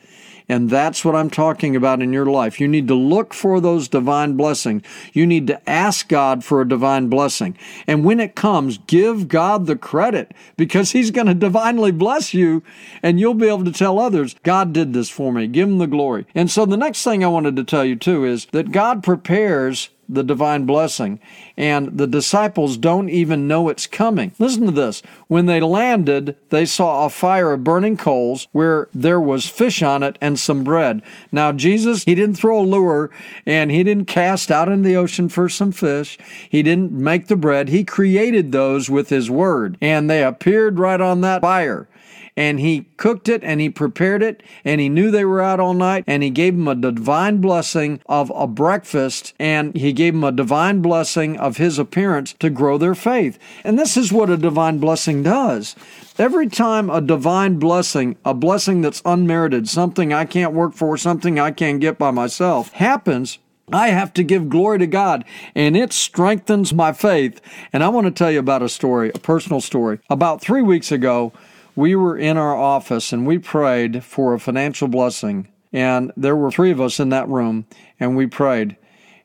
And 0.50 0.70
that's 0.70 1.06
what 1.06 1.16
I'm 1.16 1.30
talking 1.30 1.76
about 1.76 2.02
in 2.02 2.12
your 2.12 2.26
life. 2.26 2.60
You 2.60 2.68
need 2.68 2.88
to 2.90 2.96
look 2.96 3.34
for 3.34 3.60
those 3.60 3.88
divine 3.88 4.36
blessings. 4.36 4.84
You 5.14 5.26
need 5.26 5.48
to 5.48 5.70
ask 5.70 6.08
God 6.08 6.44
for 6.44 6.62
a 6.62 6.68
divine 6.68 7.08
blessing. 7.08 7.58
And 7.88 8.04
when 8.04 8.20
it 8.20 8.36
comes, 8.36 8.78
give 8.80 9.28
God 9.28 9.66
the 9.66 9.76
credit 9.76 10.34
because 10.58 10.92
He's 10.92 11.12
going 11.12 11.28
to 11.28 11.34
divinely 11.34 11.92
bless 11.92 12.34
you 12.34 12.62
and 13.02 13.20
you'll 13.20 13.34
be 13.34 13.48
able 13.48 13.66
to 13.66 13.72
tell 13.72 14.00
others, 14.00 14.36
God 14.44 14.74
did 14.74 14.94
this 14.94 15.10
for 15.10 15.32
me. 15.32 15.48
Give 15.48 15.68
Him 15.68 15.78
the 15.78 15.88
glory. 15.88 16.26
And 16.36 16.52
so 16.52 16.66
the 16.66 16.78
next 16.78 17.04
thing 17.04 17.24
I 17.24 17.30
wanted 17.30 17.56
to 17.56 17.64
tell 17.64 17.86
you 17.86 17.96
too 17.96 18.26
is 18.26 18.46
that 18.52 18.72
God 18.72 19.04
prepares 19.04 19.90
the 20.14 20.24
divine 20.24 20.66
blessing. 20.66 21.20
And 21.56 21.98
the 21.98 22.08
disciples 22.08 22.78
don't 22.78 23.10
even 23.10 23.48
know 23.48 23.70
it's 23.70 23.88
coming. 23.88 24.32
Listen 24.40 24.66
to 24.66 24.72
this. 24.72 25.02
When 25.28 25.46
they 25.46 25.62
landed, 25.62 26.36
they 26.50 26.66
saw 26.66 27.06
a 27.06 27.10
fire 27.10 27.54
of 27.54 27.64
burning 27.64 27.98
coals 27.98 28.48
where 28.52 28.90
there 28.94 29.20
was 29.20 29.48
fish 29.48 29.82
on 29.82 30.04
it 30.04 30.18
and 30.22 30.40
some 30.40 30.64
bread. 30.64 31.02
Now, 31.32 31.52
Jesus, 31.52 32.04
he 32.04 32.16
didn't 32.16 32.36
throw 32.36 32.60
a 32.60 32.64
lure 32.64 33.12
and 33.46 33.72
he 33.72 33.84
didn't 33.84 34.06
cast 34.06 34.52
out 34.52 34.70
in 34.70 34.82
the 34.82 34.96
ocean 34.96 35.30
for 35.30 35.50
some 35.50 35.72
fish. 35.72 36.18
He 36.50 36.64
didn't 36.64 36.92
make 36.92 37.28
the 37.28 37.36
bread. 37.36 37.70
He 37.70 37.84
created 37.84 38.52
those 38.52 38.90
with 38.90 39.10
his 39.10 39.30
word 39.30 39.78
and 39.82 40.10
they 40.10 40.24
appeared 40.24 40.80
right 40.80 41.02
on 41.02 41.22
that 41.22 41.42
fire 41.42 41.88
and 42.36 42.60
he 42.60 42.88
cooked 42.98 43.30
it 43.30 43.44
and 43.44 43.62
he 43.62 43.70
prepared 43.70 44.24
it 44.24 44.44
and 44.66 44.82
he 44.82 44.90
knew 44.90 45.12
they 45.12 45.26
were 45.26 45.42
out 45.42 45.60
all 45.60 45.74
night 45.74 46.04
and 46.08 46.24
he 46.24 46.30
gave 46.30 46.56
them 46.56 46.68
a 46.68 46.76
divine 46.76 47.38
blessing 47.38 48.02
of 48.08 48.32
a 48.36 48.48
breakfast 48.48 49.34
and 49.40 49.76
he 49.76 49.94
gave 49.94 50.14
them 50.14 50.24
a 50.24 50.32
divine 50.32 50.82
blessing 50.82 51.38
of 51.38 51.58
his 51.58 51.78
appearance 51.78 52.34
to 52.34 52.50
grow 52.50 52.78
their 52.78 52.96
faith. 52.96 53.38
And 53.64 53.78
this 53.78 53.98
is 53.98 54.12
what 54.12 54.30
a 54.30 54.38
divine 54.38 54.80
blessing 54.80 55.24
does. 55.24 55.76
Every 56.18 56.48
time 56.48 56.90
a 56.90 57.02
divine 57.02 57.58
blessing, 57.58 58.18
a 58.24 58.34
blessing 58.34 58.82
that's 58.82 59.02
unmerited, 59.06 59.68
something 59.68 60.14
I 60.14 60.26
can't 60.26 60.54
work 60.54 60.74
for, 60.74 60.98
something 60.98 61.40
I 61.40 61.52
can't 61.52 61.82
get 61.82 61.98
by 61.98 62.12
myself, 62.12 62.72
happens, 62.74 63.40
I 63.72 63.90
have 63.90 64.14
to 64.14 64.24
give 64.24 64.50
glory 64.50 64.80
to 64.80 64.88
God, 64.88 65.24
and 65.56 65.78
it 65.78 65.94
strengthens 65.94 66.74
my 66.74 66.92
faith. 66.92 67.42
And 67.72 67.84
I 67.84 67.90
want 67.90 68.06
to 68.06 68.12
tell 68.12 68.30
you 68.30 68.40
about 68.40 68.62
a 68.62 68.70
story, 68.70 69.12
a 69.16 69.20
personal 69.20 69.62
story. 69.62 70.00
About 70.10 70.42
three 70.42 70.62
weeks 70.62 70.92
ago, 70.92 71.32
we 71.76 71.96
were 71.96 72.18
in 72.18 72.38
our 72.38 72.56
office 72.56 73.12
and 73.14 73.26
we 73.26 73.38
prayed 73.38 74.04
for 74.04 74.34
a 74.34 74.40
financial 74.40 74.88
blessing. 74.88 75.48
And 75.72 76.12
there 76.16 76.36
were 76.36 76.52
three 76.52 76.72
of 76.72 76.80
us 76.80 77.00
in 77.00 77.10
that 77.10 77.28
room, 77.28 77.66
and 78.00 78.16
we 78.16 78.28
prayed. 78.28 78.78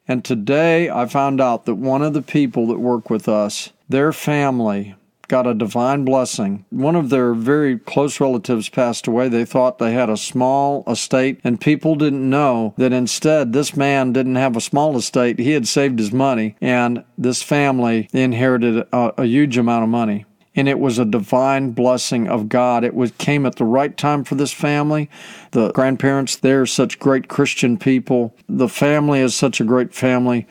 And 0.06 0.24
today 0.24 0.88
I 0.88 1.04
found 1.06 1.40
out 1.40 1.66
that 1.66 1.74
one 1.74 2.02
of 2.02 2.14
the 2.14 2.22
people 2.22 2.66
that 2.68 2.78
work 2.78 3.10
with 3.10 3.28
us, 3.28 3.70
their 3.88 4.12
family, 4.12 4.94
got 5.28 5.46
a 5.46 5.52
divine 5.52 6.06
blessing. 6.06 6.64
One 6.70 6.96
of 6.96 7.10
their 7.10 7.34
very 7.34 7.78
close 7.78 8.18
relatives 8.18 8.70
passed 8.70 9.06
away. 9.06 9.28
They 9.28 9.44
thought 9.44 9.78
they 9.78 9.92
had 9.92 10.08
a 10.08 10.16
small 10.16 10.82
estate, 10.88 11.38
and 11.44 11.60
people 11.60 11.94
didn't 11.94 12.28
know 12.28 12.72
that 12.78 12.94
instead 12.94 13.52
this 13.52 13.76
man 13.76 14.14
didn't 14.14 14.36
have 14.36 14.56
a 14.56 14.60
small 14.62 14.96
estate. 14.96 15.38
He 15.38 15.52
had 15.52 15.68
saved 15.68 15.98
his 15.98 16.12
money, 16.12 16.56
and 16.62 17.04
this 17.18 17.42
family 17.42 18.08
inherited 18.12 18.88
a, 18.90 19.20
a 19.20 19.26
huge 19.26 19.58
amount 19.58 19.84
of 19.84 19.90
money 19.90 20.24
and 20.58 20.68
it 20.68 20.80
was 20.80 20.98
a 20.98 21.04
divine 21.04 21.70
blessing 21.70 22.26
of 22.26 22.48
God. 22.48 22.82
It 22.82 22.94
was 22.94 23.12
came 23.12 23.46
at 23.46 23.56
the 23.56 23.64
right 23.64 23.96
time 23.96 24.24
for 24.24 24.34
this 24.34 24.52
family. 24.52 25.08
The 25.52 25.70
grandparents, 25.70 26.34
they're 26.34 26.66
such 26.66 26.98
great 26.98 27.28
Christian 27.28 27.78
people. 27.78 28.34
The 28.48 28.68
family 28.68 29.20
is 29.20 29.36
such 29.36 29.60
a 29.60 29.64
great 29.64 29.94
family, 29.94 30.48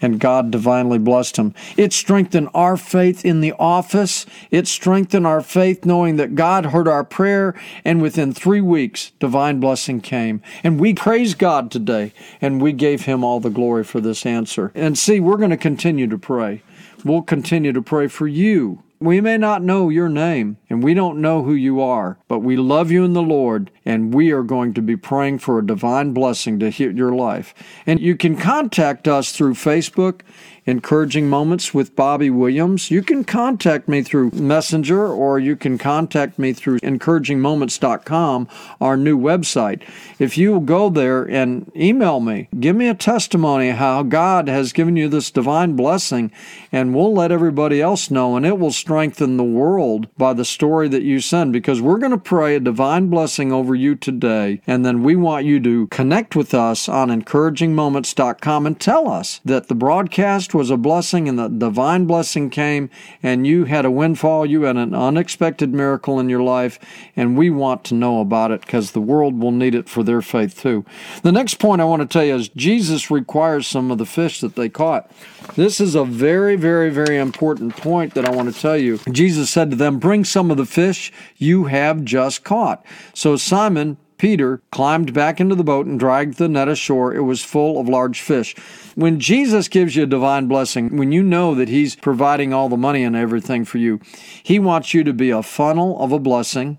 and 0.00 0.18
God 0.18 0.50
divinely 0.50 0.98
blessed 0.98 1.36
them. 1.36 1.54
It 1.76 1.92
strengthened 1.92 2.48
our 2.54 2.78
faith 2.78 3.26
in 3.26 3.42
the 3.42 3.52
office. 3.58 4.24
It 4.50 4.66
strengthened 4.66 5.26
our 5.26 5.42
faith 5.42 5.84
knowing 5.84 6.16
that 6.16 6.34
God 6.34 6.66
heard 6.66 6.88
our 6.88 7.04
prayer, 7.04 7.54
and 7.84 8.00
within 8.00 8.32
three 8.32 8.62
weeks, 8.62 9.12
divine 9.20 9.60
blessing 9.60 10.00
came. 10.00 10.40
And 10.64 10.80
we 10.80 10.94
praise 10.94 11.34
God 11.34 11.70
today, 11.70 12.14
and 12.40 12.62
we 12.62 12.72
gave 12.72 13.02
Him 13.02 13.22
all 13.22 13.38
the 13.38 13.50
glory 13.50 13.84
for 13.84 14.00
this 14.00 14.24
answer. 14.24 14.72
And 14.74 14.96
see, 14.96 15.20
we're 15.20 15.36
going 15.36 15.50
to 15.50 15.58
continue 15.58 16.06
to 16.06 16.16
pray. 16.16 16.62
We'll 17.04 17.20
continue 17.20 17.74
to 17.74 17.82
pray 17.82 18.06
for 18.06 18.26
you 18.26 18.82
we 19.04 19.20
may 19.20 19.36
not 19.36 19.62
know 19.62 19.88
your 19.88 20.08
name 20.08 20.58
and 20.70 20.82
we 20.82 20.94
don't 20.94 21.20
know 21.20 21.42
who 21.42 21.54
you 21.54 21.80
are, 21.80 22.18
but 22.28 22.40
we 22.40 22.56
love 22.56 22.90
you 22.90 23.04
in 23.04 23.12
the 23.12 23.22
Lord 23.22 23.70
and 23.84 24.14
we 24.14 24.30
are 24.30 24.42
going 24.42 24.74
to 24.74 24.82
be 24.82 24.96
praying 24.96 25.38
for 25.38 25.58
a 25.58 25.66
divine 25.66 26.12
blessing 26.12 26.58
to 26.60 26.70
hit 26.70 26.96
your 26.96 27.12
life. 27.12 27.54
And 27.86 28.00
you 28.00 28.16
can 28.16 28.36
contact 28.36 29.08
us 29.08 29.32
through 29.32 29.54
Facebook 29.54 30.20
encouraging 30.66 31.28
moments 31.28 31.74
with 31.74 31.96
Bobby 31.96 32.30
Williams. 32.30 32.90
You 32.90 33.02
can 33.02 33.24
contact 33.24 33.88
me 33.88 34.02
through 34.02 34.30
Messenger 34.30 35.08
or 35.08 35.38
you 35.38 35.56
can 35.56 35.78
contact 35.78 36.38
me 36.38 36.52
through 36.52 36.78
encouragingmoments.com, 36.80 38.48
our 38.80 38.96
new 38.96 39.18
website. 39.18 39.82
If 40.18 40.38
you 40.38 40.60
go 40.60 40.88
there 40.88 41.28
and 41.28 41.70
email 41.74 42.20
me, 42.20 42.48
give 42.58 42.76
me 42.76 42.88
a 42.88 42.94
testimony 42.94 43.70
how 43.70 44.02
God 44.02 44.48
has 44.48 44.72
given 44.72 44.96
you 44.96 45.08
this 45.08 45.30
divine 45.30 45.74
blessing, 45.74 46.30
and 46.70 46.94
we'll 46.94 47.12
let 47.12 47.32
everybody 47.32 47.80
else 47.80 48.10
know, 48.10 48.36
and 48.36 48.46
it 48.46 48.58
will 48.58 48.72
strengthen 48.72 49.36
the 49.36 49.44
world 49.44 50.08
by 50.16 50.32
the 50.32 50.44
story 50.44 50.88
that 50.88 51.02
you 51.02 51.20
send 51.20 51.52
because 51.52 51.80
we're 51.80 51.98
going 51.98 52.12
to 52.12 52.18
pray 52.18 52.54
a 52.54 52.60
divine 52.60 53.08
blessing 53.08 53.52
over 53.52 53.74
you 53.74 53.94
today. 53.94 54.60
And 54.66 54.84
then 54.84 55.02
we 55.02 55.16
want 55.16 55.44
you 55.44 55.60
to 55.60 55.86
connect 55.88 56.36
with 56.36 56.54
us 56.54 56.88
on 56.88 57.08
encouragingmoments.com 57.08 58.66
and 58.66 58.80
tell 58.80 59.08
us 59.08 59.40
that 59.44 59.68
the 59.68 59.74
broadcast 59.74 60.51
was 60.54 60.70
a 60.70 60.76
blessing 60.76 61.28
and 61.28 61.38
the 61.38 61.48
divine 61.48 62.06
blessing 62.06 62.50
came 62.50 62.90
and 63.22 63.46
you 63.46 63.64
had 63.64 63.84
a 63.84 63.90
windfall, 63.90 64.46
you 64.46 64.62
had 64.62 64.76
an 64.76 64.94
unexpected 64.94 65.72
miracle 65.72 66.18
in 66.18 66.28
your 66.28 66.42
life. 66.42 66.78
And 67.16 67.36
we 67.36 67.50
want 67.50 67.84
to 67.84 67.94
know 67.94 68.20
about 68.20 68.50
it 68.50 68.62
because 68.62 68.92
the 68.92 69.00
world 69.00 69.40
will 69.40 69.52
need 69.52 69.74
it 69.74 69.88
for 69.88 70.02
their 70.02 70.22
faith 70.22 70.60
too. 70.60 70.84
The 71.22 71.32
next 71.32 71.54
point 71.54 71.80
I 71.80 71.84
want 71.84 72.02
to 72.02 72.08
tell 72.08 72.24
you 72.24 72.34
is 72.34 72.48
Jesus 72.48 73.10
requires 73.10 73.66
some 73.66 73.90
of 73.90 73.98
the 73.98 74.06
fish 74.06 74.40
that 74.40 74.56
they 74.56 74.68
caught. 74.68 75.10
This 75.54 75.80
is 75.80 75.94
a 75.94 76.04
very, 76.04 76.56
very, 76.56 76.90
very 76.90 77.18
important 77.18 77.76
point 77.76 78.14
that 78.14 78.24
I 78.24 78.30
want 78.30 78.52
to 78.52 78.60
tell 78.60 78.76
you. 78.76 78.98
Jesus 79.10 79.50
said 79.50 79.70
to 79.70 79.76
them, 79.76 79.98
Bring 79.98 80.24
some 80.24 80.50
of 80.50 80.56
the 80.56 80.66
fish 80.66 81.12
you 81.36 81.64
have 81.64 82.04
just 82.04 82.44
caught. 82.44 82.84
So 83.14 83.36
Simon, 83.36 83.96
Peter 84.22 84.62
climbed 84.70 85.12
back 85.12 85.40
into 85.40 85.56
the 85.56 85.64
boat 85.64 85.84
and 85.84 85.98
dragged 85.98 86.38
the 86.38 86.48
net 86.48 86.68
ashore. 86.68 87.12
It 87.12 87.22
was 87.22 87.42
full 87.42 87.80
of 87.80 87.88
large 87.88 88.20
fish. 88.20 88.54
When 88.94 89.18
Jesus 89.18 89.66
gives 89.66 89.96
you 89.96 90.04
a 90.04 90.06
divine 90.06 90.46
blessing, 90.46 90.96
when 90.96 91.10
you 91.10 91.24
know 91.24 91.56
that 91.56 91.68
He's 91.68 91.96
providing 91.96 92.54
all 92.54 92.68
the 92.68 92.76
money 92.76 93.02
and 93.02 93.16
everything 93.16 93.64
for 93.64 93.78
you, 93.78 93.98
He 94.44 94.60
wants 94.60 94.94
you 94.94 95.02
to 95.02 95.12
be 95.12 95.30
a 95.30 95.42
funnel 95.42 96.00
of 96.00 96.12
a 96.12 96.20
blessing 96.20 96.78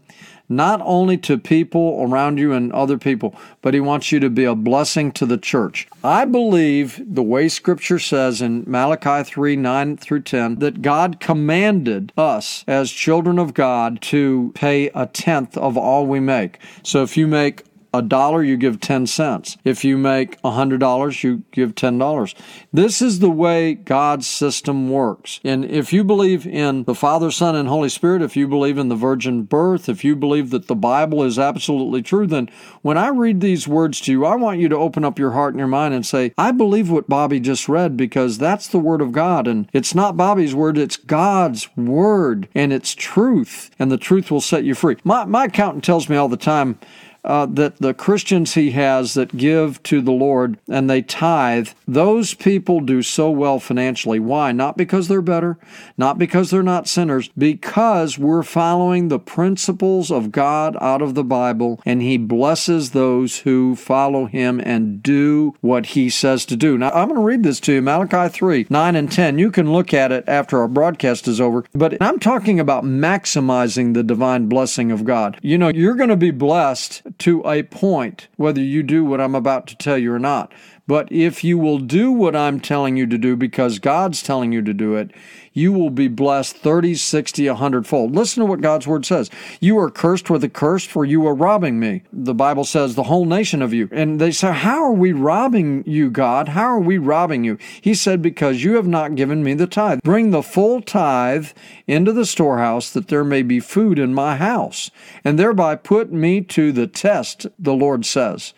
not 0.49 0.81
only 0.83 1.17
to 1.17 1.37
people 1.37 1.99
around 2.01 2.37
you 2.37 2.53
and 2.53 2.71
other 2.73 2.97
people, 2.97 3.35
but 3.61 3.73
He 3.73 3.79
wants 3.79 4.11
you 4.11 4.19
to 4.19 4.29
be 4.29 4.43
a 4.43 4.55
blessing 4.55 5.11
to 5.13 5.25
the 5.25 5.37
church. 5.37 5.87
I 6.03 6.25
believe 6.25 7.01
the 7.05 7.23
way 7.23 7.49
Scripture 7.49 7.99
says 7.99 8.41
in 8.41 8.63
Malachi 8.67 9.23
3 9.23 9.55
9 9.55 9.97
through 9.97 10.21
10 10.21 10.55
that 10.59 10.81
God 10.81 11.19
commanded 11.19 12.11
us 12.17 12.63
as 12.67 12.91
children 12.91 13.39
of 13.39 13.53
God 13.53 14.01
to 14.03 14.51
pay 14.55 14.89
a 14.93 15.05
tenth 15.05 15.57
of 15.57 15.77
all 15.77 16.05
we 16.05 16.19
make. 16.19 16.59
So 16.83 17.03
if 17.03 17.17
you 17.17 17.27
make 17.27 17.63
a 17.93 18.01
dollar, 18.01 18.43
you 18.43 18.57
give 18.57 18.79
10 18.79 19.07
cents. 19.07 19.57
If 19.63 19.85
you 19.85 19.97
make 19.97 20.35
a 20.37 20.51
$100, 20.51 21.23
you 21.23 21.43
give 21.51 21.75
$10. 21.75 22.35
This 22.73 23.01
is 23.01 23.19
the 23.19 23.29
way 23.29 23.75
God's 23.75 24.25
system 24.25 24.89
works. 24.89 25.39
And 25.43 25.63
if 25.63 25.93
you 25.93 26.03
believe 26.03 26.47
in 26.47 26.83
the 26.85 26.95
Father, 26.95 27.29
Son, 27.29 27.55
and 27.55 27.67
Holy 27.67 27.89
Spirit, 27.89 28.21
if 28.21 28.35
you 28.35 28.47
believe 28.47 28.77
in 28.77 28.89
the 28.89 28.95
virgin 28.95 29.43
birth, 29.43 29.87
if 29.87 30.03
you 30.03 30.15
believe 30.15 30.49
that 30.49 30.67
the 30.67 30.75
Bible 30.75 31.23
is 31.23 31.37
absolutely 31.37 32.01
true, 32.01 32.25
then 32.25 32.49
when 32.81 32.97
I 32.97 33.09
read 33.09 33.41
these 33.41 33.67
words 33.67 34.01
to 34.01 34.11
you, 34.11 34.25
I 34.25 34.35
want 34.35 34.59
you 34.59 34.69
to 34.69 34.77
open 34.77 35.05
up 35.05 35.19
your 35.19 35.31
heart 35.31 35.53
and 35.53 35.59
your 35.59 35.67
mind 35.67 35.93
and 35.93 36.05
say, 36.05 36.33
I 36.37 36.51
believe 36.51 36.89
what 36.89 37.07
Bobby 37.07 37.39
just 37.39 37.69
read 37.69 37.95
because 37.95 38.37
that's 38.37 38.67
the 38.67 38.79
Word 38.79 39.01
of 39.01 39.11
God. 39.11 39.47
And 39.47 39.69
it's 39.71 39.93
not 39.93 40.17
Bobby's 40.17 40.55
Word, 40.55 40.77
it's 40.77 40.97
God's 40.97 41.69
Word. 41.77 42.47
And 42.55 42.73
it's 42.73 42.95
truth. 42.95 43.69
And 43.77 43.91
the 43.91 43.97
truth 43.97 44.31
will 44.31 44.41
set 44.41 44.63
you 44.63 44.73
free. 44.73 44.97
My, 45.03 45.25
my 45.25 45.45
accountant 45.45 45.83
tells 45.83 46.09
me 46.09 46.15
all 46.15 46.27
the 46.27 46.37
time, 46.37 46.79
uh, 47.23 47.45
that 47.45 47.77
the 47.77 47.93
Christians 47.93 48.53
he 48.53 48.71
has 48.71 49.13
that 49.13 49.37
give 49.37 49.81
to 49.83 50.01
the 50.01 50.11
Lord 50.11 50.57
and 50.67 50.89
they 50.89 51.01
tithe, 51.01 51.69
those 51.87 52.33
people 52.33 52.79
do 52.79 53.01
so 53.01 53.29
well 53.31 53.59
financially. 53.59 54.19
Why? 54.19 54.51
Not 54.51 54.77
because 54.77 55.07
they're 55.07 55.21
better, 55.21 55.57
not 55.97 56.17
because 56.17 56.49
they're 56.49 56.63
not 56.63 56.87
sinners, 56.87 57.29
because 57.37 58.17
we're 58.17 58.43
following 58.43 59.07
the 59.07 59.19
principles 59.19 60.11
of 60.11 60.31
God 60.31 60.77
out 60.81 61.01
of 61.01 61.15
the 61.15 61.23
Bible 61.23 61.81
and 61.85 62.01
he 62.01 62.17
blesses 62.17 62.91
those 62.91 63.39
who 63.39 63.75
follow 63.75 64.25
him 64.25 64.59
and 64.59 65.01
do 65.01 65.55
what 65.61 65.87
he 65.87 66.09
says 66.09 66.45
to 66.45 66.55
do. 66.55 66.77
Now, 66.77 66.91
I'm 66.91 67.07
going 67.07 67.19
to 67.19 67.25
read 67.25 67.43
this 67.43 67.59
to 67.61 67.73
you 67.73 67.81
Malachi 67.81 68.29
3 68.29 68.67
9 68.69 68.95
and 68.95 69.11
10. 69.11 69.39
You 69.39 69.51
can 69.51 69.71
look 69.71 69.93
at 69.93 70.11
it 70.11 70.23
after 70.27 70.59
our 70.59 70.67
broadcast 70.67 71.27
is 71.27 71.39
over, 71.39 71.65
but 71.73 71.97
I'm 72.01 72.19
talking 72.19 72.59
about 72.59 72.83
maximizing 72.83 73.93
the 73.93 74.03
divine 74.03 74.47
blessing 74.47 74.91
of 74.91 75.05
God. 75.05 75.39
You 75.41 75.57
know, 75.57 75.69
you're 75.69 75.95
going 75.95 76.09
to 76.09 76.17
be 76.17 76.31
blessed 76.31 77.03
to 77.19 77.41
a 77.47 77.63
point, 77.63 78.27
whether 78.37 78.61
you 78.61 78.83
do 78.83 79.03
what 79.05 79.21
I'm 79.21 79.35
about 79.35 79.67
to 79.67 79.75
tell 79.75 79.97
you 79.97 80.13
or 80.13 80.19
not. 80.19 80.51
But 80.85 81.09
if 81.11 81.45
you 81.45 81.57
will 81.57 81.79
do 81.79 82.11
what 82.11 82.35
I'm 82.35 82.59
telling 82.59 82.97
you 82.97 83.07
to 83.07 83.17
do 83.17 83.37
because 83.37 83.79
God's 83.79 84.21
telling 84.21 84.51
you 84.51 84.61
to 84.61 84.73
do 84.73 84.95
it, 84.95 85.11
you 85.53 85.71
will 85.71 85.91
be 85.91 86.07
blessed 86.07 86.57
30, 86.57 86.95
60, 86.95 87.47
100 87.47 87.87
fold. 87.87 88.13
Listen 88.13 88.41
to 88.41 88.45
what 88.47 88.59
God's 88.59 88.87
word 88.87 89.05
says. 89.05 89.29
You 89.61 89.77
are 89.77 89.89
cursed 89.89 90.29
with 90.29 90.43
a 90.43 90.49
curse, 90.49 90.83
for 90.83 91.05
you 91.05 91.25
are 91.27 91.35
robbing 91.35 91.79
me. 91.79 92.01
The 92.11 92.33
Bible 92.33 92.65
says 92.65 92.95
the 92.95 93.03
whole 93.03 93.25
nation 93.25 93.61
of 93.61 93.71
you. 93.71 93.87
And 93.91 94.19
they 94.19 94.31
say, 94.31 94.51
How 94.51 94.83
are 94.83 94.91
we 94.91 95.13
robbing 95.13 95.83
you, 95.85 96.09
God? 96.09 96.49
How 96.49 96.65
are 96.65 96.79
we 96.79 96.97
robbing 96.97 97.43
you? 97.43 97.57
He 97.79 97.93
said, 97.93 98.21
Because 98.21 98.63
you 98.63 98.75
have 98.75 98.87
not 98.87 99.15
given 99.15 99.43
me 99.43 99.53
the 99.53 99.67
tithe. 99.67 100.01
Bring 100.01 100.31
the 100.31 100.43
full 100.43 100.81
tithe 100.81 101.49
into 101.87 102.11
the 102.11 102.25
storehouse 102.25 102.89
that 102.91 103.07
there 103.07 103.23
may 103.23 103.43
be 103.43 103.59
food 103.59 103.99
in 103.99 104.13
my 104.13 104.35
house, 104.35 104.89
and 105.23 105.37
thereby 105.37 105.75
put 105.75 106.11
me 106.11 106.41
to 106.41 106.71
the 106.71 106.87
test, 106.87 107.45
the 107.59 107.73
Lord 107.73 108.05
says. 108.05 108.53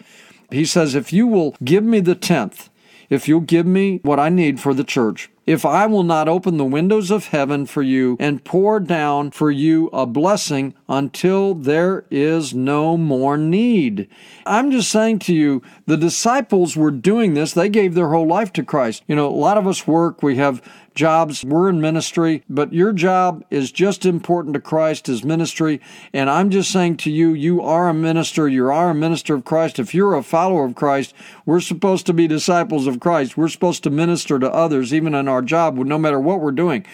He 0.55 0.65
says, 0.65 0.95
If 0.95 1.11
you 1.11 1.27
will 1.27 1.55
give 1.63 1.83
me 1.83 1.99
the 1.99 2.15
tenth, 2.15 2.69
if 3.09 3.27
you'll 3.27 3.41
give 3.41 3.65
me 3.65 3.99
what 4.03 4.19
I 4.19 4.29
need 4.29 4.59
for 4.59 4.73
the 4.73 4.83
church, 4.83 5.29
if 5.45 5.63
I 5.63 5.85
will 5.85 6.03
not 6.03 6.27
open 6.27 6.57
the 6.57 6.65
windows 6.65 7.11
of 7.11 7.27
heaven 7.27 7.67
for 7.67 7.83
you 7.83 8.17
and 8.19 8.43
pour 8.43 8.79
down 8.79 9.29
for 9.29 9.51
you 9.51 9.89
a 9.93 10.07
blessing 10.07 10.73
until 10.89 11.53
there 11.53 12.05
is 12.09 12.53
no 12.55 12.97
more 12.97 13.37
need. 13.37 14.07
I'm 14.45 14.71
just 14.71 14.89
saying 14.89 15.19
to 15.19 15.35
you, 15.35 15.61
the 15.85 15.97
disciples 15.97 16.75
were 16.75 16.89
doing 16.89 17.35
this. 17.35 17.53
They 17.53 17.69
gave 17.69 17.93
their 17.93 18.09
whole 18.09 18.27
life 18.27 18.51
to 18.53 18.63
Christ. 18.63 19.03
You 19.07 19.15
know, 19.15 19.27
a 19.27 19.29
lot 19.29 19.57
of 19.57 19.67
us 19.67 19.85
work, 19.85 20.23
we 20.23 20.37
have 20.37 20.63
jobs. 20.95 21.43
We're 21.43 21.69
in 21.69 21.79
ministry, 21.79 22.43
but 22.49 22.73
your 22.73 22.93
job 22.93 23.43
is 23.49 23.71
just 23.71 24.05
important 24.05 24.53
to 24.55 24.61
Christ 24.61 25.07
as 25.09 25.23
ministry. 25.23 25.81
And 26.13 26.29
I'm 26.29 26.49
just 26.49 26.71
saying 26.71 26.97
to 26.97 27.11
you, 27.11 27.33
you 27.33 27.61
are 27.61 27.89
a 27.89 27.93
minister. 27.93 28.47
You 28.47 28.71
are 28.71 28.89
a 28.89 28.95
minister 28.95 29.35
of 29.35 29.45
Christ. 29.45 29.77
If 29.77 29.93
you're 29.93 30.15
a 30.15 30.23
follower 30.23 30.65
of 30.65 30.75
Christ, 30.75 31.13
we're 31.45 31.59
supposed 31.59 32.05
to 32.07 32.13
be 32.13 32.27
disciples 32.27 32.87
of 32.87 32.99
Christ. 32.99 33.37
We're 33.37 33.49
supposed 33.49 33.83
to 33.83 33.89
minister 33.89 34.39
to 34.39 34.51
others, 34.51 34.93
even 34.93 35.13
in 35.13 35.27
our 35.27 35.41
job, 35.41 35.77
no 35.77 35.97
matter 35.97 36.19
what 36.19 36.41
we're 36.41 36.51
doing. 36.51 36.85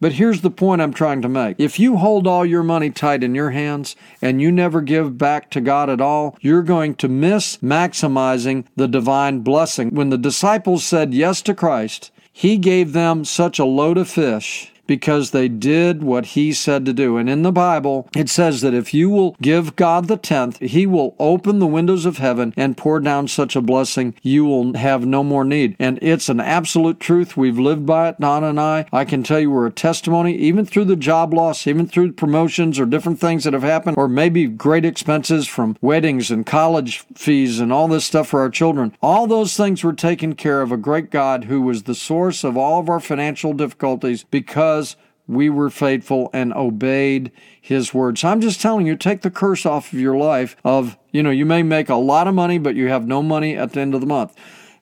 But 0.00 0.12
here's 0.12 0.42
the 0.42 0.50
point 0.50 0.80
I'm 0.80 0.94
trying 0.94 1.22
to 1.22 1.28
make. 1.28 1.56
If 1.58 1.80
you 1.80 1.96
hold 1.96 2.28
all 2.28 2.46
your 2.46 2.62
money 2.62 2.90
tight 2.90 3.24
in 3.24 3.34
your 3.34 3.50
hands 3.50 3.96
and 4.22 4.40
you 4.40 4.52
never 4.52 4.80
give 4.80 5.18
back 5.18 5.50
to 5.50 5.60
God 5.60 5.90
at 5.90 6.00
all, 6.00 6.36
you're 6.40 6.62
going 6.62 6.94
to 6.96 7.08
miss 7.08 7.56
maximizing 7.56 8.64
the 8.76 8.86
divine 8.86 9.40
blessing. 9.40 9.90
When 9.90 10.10
the 10.10 10.18
disciples 10.18 10.84
said 10.84 11.14
yes 11.14 11.42
to 11.42 11.54
Christ, 11.54 12.12
he 12.38 12.56
gave 12.56 12.92
them 12.92 13.24
such 13.24 13.58
a 13.58 13.64
load 13.64 13.98
of 13.98 14.08
fish 14.08 14.70
because 14.88 15.30
they 15.30 15.46
did 15.46 16.02
what 16.02 16.26
he 16.26 16.52
said 16.52 16.84
to 16.86 16.92
do. 16.92 17.16
And 17.16 17.30
in 17.30 17.42
the 17.42 17.52
Bible, 17.52 18.08
it 18.16 18.28
says 18.28 18.62
that 18.62 18.74
if 18.74 18.92
you 18.92 19.08
will 19.08 19.36
give 19.40 19.76
God 19.76 20.08
the 20.08 20.16
tenth, 20.16 20.58
he 20.58 20.84
will 20.84 21.14
open 21.20 21.60
the 21.60 21.66
windows 21.68 22.04
of 22.04 22.18
heaven 22.18 22.52
and 22.56 22.76
pour 22.76 22.98
down 22.98 23.28
such 23.28 23.54
a 23.54 23.60
blessing 23.60 24.14
you 24.22 24.44
will 24.44 24.74
have 24.74 25.06
no 25.06 25.22
more 25.22 25.44
need. 25.44 25.76
And 25.78 25.98
it's 26.02 26.28
an 26.28 26.40
absolute 26.40 26.98
truth. 26.98 27.36
We've 27.36 27.58
lived 27.58 27.86
by 27.86 28.08
it, 28.08 28.20
Donna 28.20 28.48
and 28.48 28.60
I. 28.60 28.86
I 28.92 29.04
can 29.04 29.22
tell 29.22 29.38
you 29.38 29.50
we're 29.50 29.66
a 29.66 29.70
testimony, 29.70 30.34
even 30.34 30.64
through 30.64 30.86
the 30.86 30.96
job 30.96 31.34
loss, 31.34 31.66
even 31.66 31.86
through 31.86 32.12
promotions 32.12 32.80
or 32.80 32.86
different 32.86 33.20
things 33.20 33.44
that 33.44 33.52
have 33.52 33.62
happened, 33.62 33.98
or 33.98 34.08
maybe 34.08 34.46
great 34.46 34.84
expenses 34.84 35.46
from 35.46 35.76
weddings 35.82 36.30
and 36.30 36.46
college 36.46 37.04
fees 37.14 37.60
and 37.60 37.72
all 37.72 37.88
this 37.88 38.06
stuff 38.06 38.28
for 38.28 38.40
our 38.40 38.50
children. 38.50 38.94
All 39.02 39.26
those 39.26 39.56
things 39.56 39.84
were 39.84 39.92
taken 39.92 40.34
care 40.34 40.62
of 40.62 40.72
a 40.72 40.78
great 40.78 41.10
God 41.10 41.44
who 41.44 41.60
was 41.60 41.82
the 41.82 41.94
source 41.94 42.42
of 42.42 42.56
all 42.56 42.80
of 42.80 42.88
our 42.88 43.00
financial 43.00 43.52
difficulties 43.52 44.24
because 44.30 44.77
because 44.78 44.96
we 45.26 45.50
were 45.50 45.68
faithful 45.68 46.30
and 46.32 46.54
obeyed 46.54 47.32
his 47.60 47.92
word. 47.92 48.16
So 48.16 48.28
I'm 48.28 48.40
just 48.40 48.62
telling 48.62 48.86
you, 48.86 48.96
take 48.96 49.20
the 49.20 49.30
curse 49.30 49.66
off 49.66 49.92
of 49.92 49.98
your 49.98 50.16
life 50.16 50.56
of, 50.64 50.96
you 51.12 51.22
know, 51.22 51.30
you 51.30 51.44
may 51.44 51.62
make 51.62 51.88
a 51.88 51.96
lot 51.96 52.28
of 52.28 52.34
money, 52.34 52.58
but 52.58 52.76
you 52.76 52.88
have 52.88 53.06
no 53.06 53.22
money 53.22 53.56
at 53.56 53.72
the 53.72 53.80
end 53.80 53.94
of 53.94 54.00
the 54.00 54.06
month. 54.06 54.34